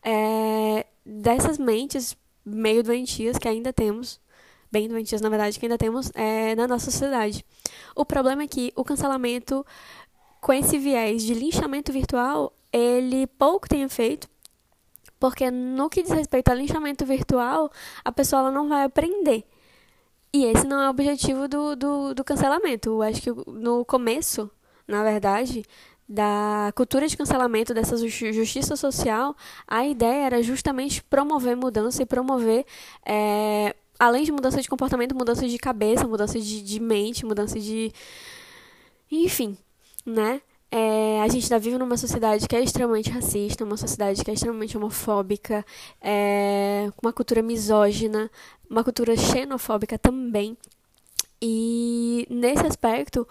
é, 0.02 0.86
dessas 1.04 1.58
mentes 1.58 2.16
meio 2.44 2.82
doentias 2.82 3.38
que 3.38 3.48
ainda 3.48 3.72
temos, 3.72 4.20
bem 4.70 4.88
doentias 4.88 5.20
na 5.20 5.28
verdade, 5.28 5.58
que 5.58 5.66
ainda 5.66 5.78
temos 5.78 6.10
é, 6.14 6.54
na 6.54 6.66
nossa 6.66 6.90
sociedade. 6.90 7.44
O 7.94 8.04
problema 8.04 8.42
é 8.42 8.46
que 8.46 8.72
o 8.74 8.84
cancelamento 8.84 9.64
com 10.40 10.52
esse 10.52 10.76
viés 10.76 11.22
de 11.22 11.34
linchamento 11.34 11.92
virtual, 11.92 12.52
ele 12.72 13.26
pouco 13.26 13.68
tem 13.68 13.82
efeito, 13.82 14.28
porque 15.20 15.52
no 15.52 15.88
que 15.88 16.02
diz 16.02 16.10
respeito 16.10 16.50
a 16.50 16.54
linchamento 16.54 17.06
virtual, 17.06 17.70
a 18.04 18.10
pessoa 18.10 18.50
não 18.50 18.68
vai 18.68 18.82
aprender. 18.82 19.44
E 20.32 20.46
esse 20.46 20.66
não 20.66 20.80
é 20.82 20.88
o 20.88 20.90
objetivo 20.90 21.46
do, 21.46 21.76
do, 21.76 22.14
do 22.14 22.24
cancelamento. 22.24 22.88
Eu 22.88 23.02
acho 23.02 23.22
que 23.22 23.30
no 23.50 23.84
começo, 23.84 24.50
na 24.88 25.04
verdade, 25.04 25.62
da 26.12 26.70
cultura 26.76 27.08
de 27.08 27.16
cancelamento, 27.16 27.72
dessa 27.72 27.96
justiça 27.96 28.76
social, 28.76 29.34
a 29.66 29.86
ideia 29.86 30.26
era 30.26 30.42
justamente 30.42 31.02
promover 31.02 31.56
mudança 31.56 32.02
e 32.02 32.06
promover, 32.06 32.66
é, 33.06 33.74
além 33.98 34.22
de 34.22 34.30
mudança 34.30 34.60
de 34.60 34.68
comportamento, 34.68 35.14
mudança 35.14 35.48
de 35.48 35.56
cabeça, 35.56 36.06
mudança 36.06 36.38
de, 36.38 36.62
de 36.62 36.80
mente, 36.80 37.24
mudança 37.24 37.58
de. 37.58 37.90
Enfim, 39.10 39.56
né? 40.04 40.42
É, 40.70 41.22
a 41.22 41.28
gente 41.28 41.44
está 41.44 41.56
vivendo 41.56 41.80
numa 41.80 41.96
sociedade 41.96 42.46
que 42.46 42.56
é 42.56 42.62
extremamente 42.62 43.10
racista, 43.10 43.64
uma 43.64 43.76
sociedade 43.78 44.22
que 44.22 44.30
é 44.30 44.34
extremamente 44.34 44.76
homofóbica, 44.76 45.64
é, 46.00 46.90
uma 47.02 47.12
cultura 47.12 47.42
misógina, 47.42 48.30
uma 48.68 48.84
cultura 48.84 49.16
xenofóbica 49.16 49.98
também. 49.98 50.58
E 51.40 52.26
nesse 52.30 52.66
aspecto, 52.66 53.26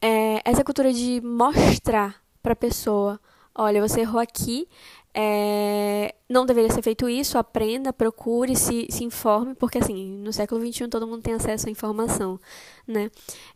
é, 0.00 0.40
essa 0.44 0.64
cultura 0.64 0.92
de 0.92 1.20
mostrar 1.20 2.22
para 2.42 2.52
a 2.52 2.56
pessoa, 2.56 3.20
olha, 3.54 3.86
você 3.86 4.00
errou 4.00 4.20
aqui, 4.20 4.66
é, 5.12 6.14
não 6.28 6.46
deveria 6.46 6.70
ser 6.70 6.82
feito 6.82 7.08
isso, 7.08 7.36
aprenda, 7.36 7.92
procure, 7.92 8.56
se, 8.56 8.86
se 8.90 9.04
informe, 9.04 9.54
porque 9.54 9.78
assim, 9.78 10.18
no 10.18 10.32
século 10.32 10.60
XXI 10.64 10.88
todo 10.88 11.06
mundo 11.06 11.22
tem 11.22 11.34
acesso 11.34 11.68
à 11.68 11.70
informação, 11.70 12.40
né? 12.86 13.10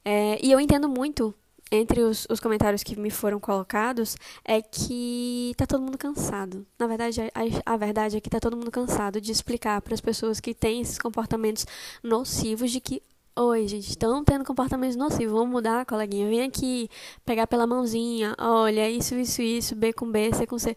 É, 0.04 0.38
e 0.42 0.50
eu 0.50 0.60
entendo 0.60 0.88
muito 0.88 1.34
entre 1.70 2.02
os, 2.02 2.26
os 2.30 2.40
comentários 2.40 2.82
que 2.82 2.98
me 2.98 3.10
foram 3.10 3.40
colocados 3.40 4.16
é 4.44 4.60
que 4.60 5.54
tá 5.56 5.66
todo 5.66 5.82
mundo 5.82 5.98
cansado. 5.98 6.66
Na 6.78 6.86
verdade, 6.86 7.20
a, 7.22 7.72
a 7.72 7.76
verdade 7.76 8.16
é 8.16 8.20
que 8.20 8.30
tá 8.30 8.38
todo 8.38 8.56
mundo 8.56 8.70
cansado 8.70 9.20
de 9.20 9.32
explicar 9.32 9.80
para 9.80 9.94
as 9.94 10.00
pessoas 10.00 10.40
que 10.40 10.54
têm 10.54 10.80
esses 10.80 10.98
comportamentos 10.98 11.66
nocivos 12.02 12.70
de 12.70 12.80
que 12.80 13.02
Oi, 13.36 13.66
gente, 13.66 13.90
estão 13.90 14.22
tendo 14.24 14.44
comportamentos 14.44 14.94
nocivos. 14.96 15.32
Vamos 15.32 15.50
mudar, 15.50 15.84
coleguinha. 15.86 16.28
Vem 16.28 16.42
aqui 16.42 16.88
pegar 17.24 17.48
pela 17.48 17.66
mãozinha. 17.66 18.34
Olha, 18.38 18.88
isso, 18.88 19.14
isso, 19.16 19.42
isso. 19.42 19.74
B 19.74 19.92
com 19.92 20.08
B, 20.10 20.32
C 20.32 20.46
com 20.46 20.56
C. 20.56 20.76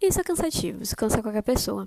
Isso 0.00 0.18
é 0.20 0.24
cansativo. 0.24 0.82
Isso 0.82 0.96
cansa 0.96 1.20
qualquer 1.22 1.42
pessoa. 1.42 1.86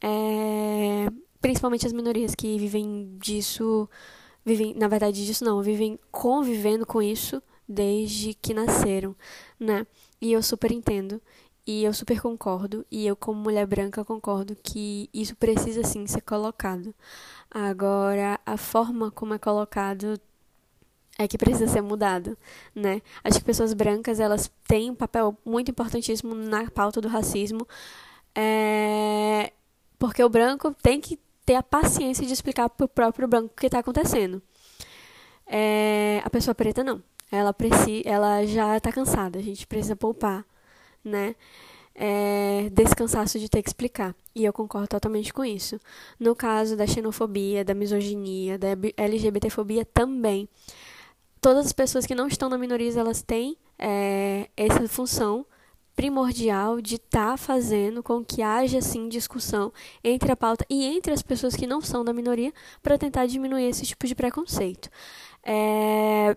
É... 0.00 1.08
principalmente 1.40 1.86
as 1.86 1.92
minorias 1.92 2.34
que 2.34 2.58
vivem 2.58 3.16
disso, 3.18 3.88
vivem, 4.44 4.74
na 4.74 4.88
verdade 4.88 5.26
disso 5.26 5.44
não, 5.44 5.62
vivem 5.62 5.98
convivendo 6.10 6.86
com 6.86 7.02
isso 7.02 7.42
desde 7.68 8.34
que 8.34 8.54
nasceram, 8.54 9.14
né? 9.60 9.86
E 10.20 10.32
eu 10.32 10.42
super 10.42 10.72
entendo 10.72 11.20
e 11.68 11.84
eu 11.84 11.92
super 11.92 12.18
concordo, 12.18 12.86
e 12.90 13.06
eu, 13.06 13.14
como 13.14 13.42
mulher 13.42 13.66
branca, 13.66 14.02
concordo 14.02 14.56
que 14.56 15.10
isso 15.12 15.36
precisa 15.36 15.84
sim 15.84 16.06
ser 16.06 16.22
colocado. 16.22 16.94
Agora, 17.50 18.40
a 18.46 18.56
forma 18.56 19.10
como 19.10 19.34
é 19.34 19.38
colocado 19.38 20.18
é 21.18 21.28
que 21.28 21.36
precisa 21.36 21.66
ser 21.68 21.82
mudado, 21.82 22.38
né? 22.74 23.02
Acho 23.22 23.38
que 23.40 23.44
pessoas 23.44 23.74
brancas, 23.74 24.18
elas 24.18 24.50
têm 24.66 24.90
um 24.90 24.94
papel 24.94 25.36
muito 25.44 25.70
importantíssimo 25.70 26.34
na 26.34 26.70
pauta 26.70 27.02
do 27.02 27.08
racismo, 27.08 27.68
é... 28.34 29.52
porque 29.98 30.24
o 30.24 30.28
branco 30.30 30.74
tem 30.82 30.98
que 31.02 31.20
ter 31.44 31.56
a 31.56 31.62
paciência 31.62 32.26
de 32.26 32.32
explicar 32.32 32.70
pro 32.70 32.88
próprio 32.88 33.28
branco 33.28 33.52
o 33.52 33.60
que 33.60 33.66
está 33.66 33.80
acontecendo. 33.80 34.40
É... 35.46 36.22
A 36.24 36.30
pessoa 36.30 36.54
preta 36.54 36.82
não. 36.82 37.02
Ela, 37.30 37.52
preci... 37.52 38.02
ela 38.06 38.46
já 38.46 38.78
está 38.78 38.90
cansada, 38.90 39.38
a 39.38 39.42
gente 39.42 39.66
precisa 39.66 39.94
poupar 39.94 40.46
né? 41.08 41.34
É, 41.94 42.68
desse 42.70 42.94
cansaço 42.94 43.38
de 43.40 43.48
ter 43.48 43.62
que 43.62 43.68
explicar. 43.68 44.14
E 44.34 44.44
eu 44.44 44.52
concordo 44.52 44.86
totalmente 44.86 45.32
com 45.32 45.44
isso. 45.44 45.80
No 46.20 46.36
caso 46.36 46.76
da 46.76 46.86
xenofobia, 46.86 47.64
da 47.64 47.74
misoginia, 47.74 48.56
da 48.56 48.68
LGBTfobia 48.96 49.84
também. 49.84 50.48
Todas 51.40 51.66
as 51.66 51.72
pessoas 51.72 52.06
que 52.06 52.14
não 52.14 52.28
estão 52.28 52.48
na 52.48 52.58
minoria, 52.58 52.92
elas 52.96 53.22
têm 53.22 53.56
é, 53.78 54.48
essa 54.56 54.86
função 54.86 55.44
primordial 55.98 56.80
de 56.80 56.94
estar 56.94 57.32
tá 57.32 57.36
fazendo 57.36 58.04
com 58.04 58.24
que 58.24 58.40
haja 58.40 58.80
sim 58.80 59.08
discussão 59.08 59.72
entre 60.04 60.30
a 60.30 60.36
pauta 60.36 60.64
e 60.70 60.84
entre 60.84 61.12
as 61.12 61.22
pessoas 61.22 61.56
que 61.56 61.66
não 61.66 61.80
são 61.80 62.04
da 62.04 62.12
minoria 62.12 62.52
para 62.80 62.96
tentar 62.96 63.26
diminuir 63.26 63.64
esse 63.64 63.84
tipo 63.84 64.06
de 64.06 64.14
preconceito. 64.14 64.88
É... 65.42 66.36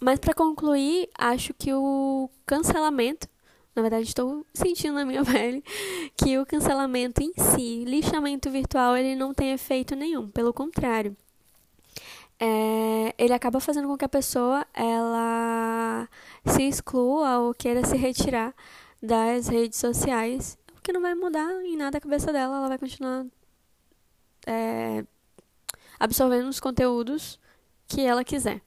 Mas 0.00 0.18
para 0.18 0.32
concluir, 0.32 1.10
acho 1.18 1.52
que 1.52 1.74
o 1.74 2.30
cancelamento 2.46 3.28
na 3.74 3.82
verdade, 3.82 4.06
estou 4.06 4.46
sentindo 4.54 4.94
na 4.94 5.04
minha 5.04 5.24
pele 5.26 5.62
que 6.16 6.38
o 6.38 6.46
cancelamento 6.46 7.22
em 7.22 7.32
si, 7.36 7.84
lixamento 7.84 8.50
virtual, 8.50 8.96
ele 8.96 9.16
não 9.16 9.34
tem 9.34 9.52
efeito 9.52 9.96
nenhum. 9.96 10.28
Pelo 10.28 10.52
contrário, 10.52 11.16
é, 12.38 13.14
ele 13.18 13.32
acaba 13.32 13.60
fazendo 13.60 13.88
com 13.88 13.96
que 13.96 14.04
a 14.04 14.08
pessoa 14.08 14.66
ela 14.72 16.08
se 16.46 16.62
exclua 16.62 17.38
ou 17.38 17.54
queira 17.54 17.84
se 17.84 17.96
retirar 17.96 18.54
das 19.02 19.48
redes 19.48 19.78
sociais, 19.78 20.58
o 20.76 20.80
que 20.80 20.92
não 20.92 21.00
vai 21.00 21.14
mudar 21.14 21.50
em 21.64 21.76
nada 21.76 21.98
a 21.98 22.00
cabeça 22.00 22.32
dela. 22.32 22.56
Ela 22.56 22.68
vai 22.68 22.78
continuar 22.78 23.26
é, 24.46 25.04
absorvendo 25.98 26.48
os 26.48 26.60
conteúdos 26.60 27.40
que 27.88 28.02
ela 28.02 28.24
quiser, 28.24 28.62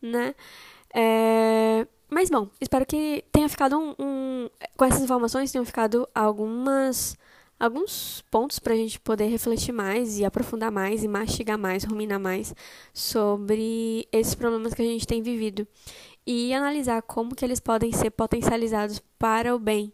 né? 0.00 0.34
É, 0.94 1.86
mas 2.16 2.30
bom, 2.30 2.48
espero 2.58 2.86
que 2.86 3.22
tenha 3.30 3.46
ficado 3.46 3.78
um, 3.78 3.94
um, 3.98 4.48
Com 4.74 4.86
essas 4.86 5.02
informações 5.02 5.52
tenham 5.52 5.66
ficado 5.66 6.08
algumas. 6.14 7.14
Alguns 7.60 8.24
pontos 8.30 8.58
para 8.58 8.72
a 8.72 8.76
gente 8.76 8.98
poder 8.98 9.26
refletir 9.26 9.70
mais 9.70 10.18
e 10.18 10.24
aprofundar 10.24 10.72
mais 10.72 11.04
e 11.04 11.08
mastigar 11.08 11.58
mais, 11.58 11.84
ruminar 11.84 12.18
mais 12.18 12.54
sobre 12.94 14.08
esses 14.10 14.34
problemas 14.34 14.72
que 14.72 14.80
a 14.80 14.84
gente 14.86 15.06
tem 15.06 15.20
vivido 15.20 15.68
e 16.26 16.54
analisar 16.54 17.02
como 17.02 17.34
que 17.34 17.44
eles 17.44 17.60
podem 17.60 17.92
ser 17.92 18.10
potencializados 18.10 18.98
para 19.18 19.54
o 19.54 19.58
bem, 19.58 19.92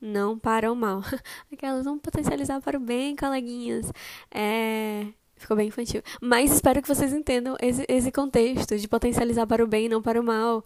não 0.00 0.36
para 0.36 0.72
o 0.72 0.74
mal. 0.74 1.02
Aquelas 1.52 1.84
vão 1.84 2.00
potencializar 2.00 2.60
para 2.60 2.76
o 2.78 2.80
bem, 2.80 3.14
coleguinhas. 3.14 3.92
É, 4.32 5.06
Ficou 5.36 5.56
bem 5.56 5.68
infantil. 5.68 6.02
Mas 6.20 6.52
espero 6.52 6.82
que 6.82 6.88
vocês 6.88 7.12
entendam 7.12 7.56
esse, 7.60 7.84
esse 7.88 8.10
contexto 8.10 8.76
de 8.76 8.88
potencializar 8.88 9.46
para 9.46 9.64
o 9.64 9.68
bem 9.68 9.86
e 9.86 9.88
não 9.88 10.02
para 10.02 10.20
o 10.20 10.24
mal. 10.24 10.64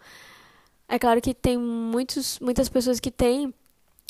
É 0.89 0.99
claro 0.99 1.21
que 1.21 1.35
tem 1.35 1.59
muitos, 1.59 2.39
muitas 2.41 2.69
pessoas 2.69 3.01
que 3.01 3.11
têm 3.11 3.53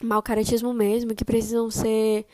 mau 0.03 0.23
caratismo 0.23 0.73
mesmo, 0.75 1.15
que 1.15 1.25
precisam 1.25 1.71
ser, 1.71 2.27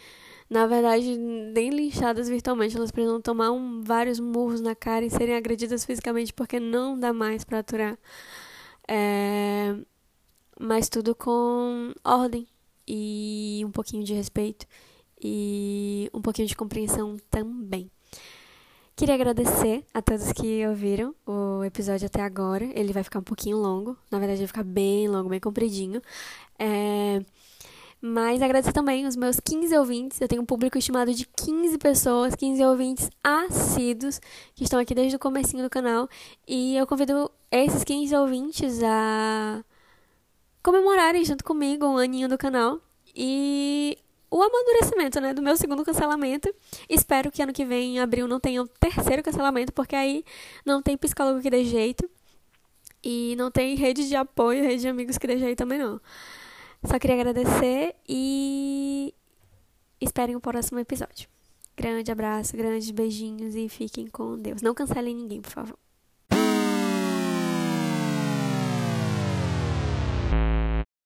na 0.49 0.67
verdade, 0.67 1.17
nem 1.17 1.71
linchadas 1.71 2.29
virtualmente, 2.29 2.77
elas 2.77 2.91
precisam 2.91 3.21
tomar 3.21 3.51
um, 3.53 3.83
vários 3.83 4.19
murros 4.19 4.61
na 4.61 4.75
cara 4.75 5.05
e 5.05 5.11
serem 5.11 5.37
agredidas 5.37 5.85
fisicamente 5.85 6.33
porque 6.33 6.59
não 6.59 6.99
dá 6.99 7.13
mais 7.13 7.45
para 7.45 7.59
aturar. 7.59 7.99
É... 8.89 9.77
Mas 10.59 10.89
tudo 10.89 11.15
com 11.15 11.93
ordem 12.05 12.47
e 12.87 13.63
um 13.65 13.71
pouquinho 13.71 14.05
de 14.05 14.15
respeito 14.15 14.67
e 15.23 16.11
um 16.13 16.21
pouquinho 16.21 16.49
de 16.49 16.57
compreensão 16.57 17.17
também. 17.31 17.91
Queria 19.01 19.15
agradecer 19.15 19.83
a 19.95 20.03
todos 20.03 20.31
que 20.31 20.67
ouviram 20.67 21.15
o 21.27 21.65
episódio 21.65 22.05
até 22.05 22.21
agora. 22.21 22.67
Ele 22.79 22.93
vai 22.93 23.03
ficar 23.03 23.19
um 23.19 23.23
pouquinho 23.23 23.57
longo, 23.57 23.97
na 24.11 24.19
verdade, 24.19 24.41
vai 24.41 24.47
ficar 24.47 24.63
bem 24.63 25.09
longo, 25.09 25.31
bem 25.31 25.41
compridinho. 25.41 26.03
É... 26.59 27.25
Mas 27.99 28.43
agradecer 28.43 28.75
também 28.75 29.07
os 29.07 29.17
meus 29.17 29.41
15 29.41 29.75
ouvintes. 29.79 30.21
Eu 30.21 30.29
tenho 30.29 30.43
um 30.43 30.45
público 30.45 30.77
estimado 30.77 31.15
de 31.15 31.27
15 31.27 31.79
pessoas, 31.79 32.35
15 32.35 32.63
ouvintes 32.63 33.11
assíduos 33.25 34.21
que 34.55 34.65
estão 34.65 34.79
aqui 34.79 34.95
desde 34.95 35.17
o 35.17 35.19
comecinho 35.19 35.63
do 35.63 35.71
canal. 35.71 36.07
E 36.47 36.77
eu 36.77 36.87
convido 36.87 37.31
esses 37.51 37.83
15 37.83 38.15
ouvintes 38.17 38.83
a 38.83 39.65
comemorarem 40.63 41.25
junto 41.25 41.43
comigo 41.43 41.87
um 41.87 41.97
aninho 41.97 42.29
do 42.29 42.37
canal. 42.37 42.79
E 43.17 43.97
o 44.31 44.43
amadurecimento, 44.43 45.21
né, 45.21 45.35
do 45.35 45.43
meu 45.43 45.57
segundo 45.57 45.85
cancelamento. 45.85 46.55
Espero 46.89 47.31
que 47.31 47.43
ano 47.43 47.53
que 47.53 47.65
vem, 47.65 47.97
em 47.97 48.01
abril, 48.01 48.29
não 48.29 48.39
tenha 48.39 48.63
o 48.63 48.65
um 48.65 48.69
terceiro 48.69 49.23
cancelamento, 49.23 49.73
porque 49.73 49.97
aí 49.97 50.25
não 50.65 50.81
tem 50.81 50.97
psicólogo 50.97 51.41
que 51.41 51.51
dê 51.51 51.65
jeito. 51.65 52.09
E 53.03 53.35
não 53.37 53.51
tem 53.51 53.75
rede 53.77 54.07
de 54.07 54.15
apoio, 54.15 54.63
rede 54.63 54.83
de 54.83 54.89
amigos 54.89 55.19
que 55.19 55.27
dê 55.27 55.39
jeito 55.39 55.59
também 55.59 55.79
não. 55.79 56.01
Só 56.85 56.99
queria 56.99 57.17
agradecer 57.17 57.95
e 58.09 59.15
esperem 60.01 60.37
o 60.37 60.41
próximo 60.41 60.79
episódio. 60.79 61.29
Grande 61.77 62.13
abraço, 62.13 62.57
grandes 62.57 62.91
beijinhos 62.91 63.55
e 63.55 63.69
fiquem 63.69 64.07
com 64.07 64.39
Deus. 64.39 64.61
Não 64.61 64.75
cancelem 64.75 65.15
ninguém, 65.15 65.41
por 65.41 65.51
favor. 65.51 65.79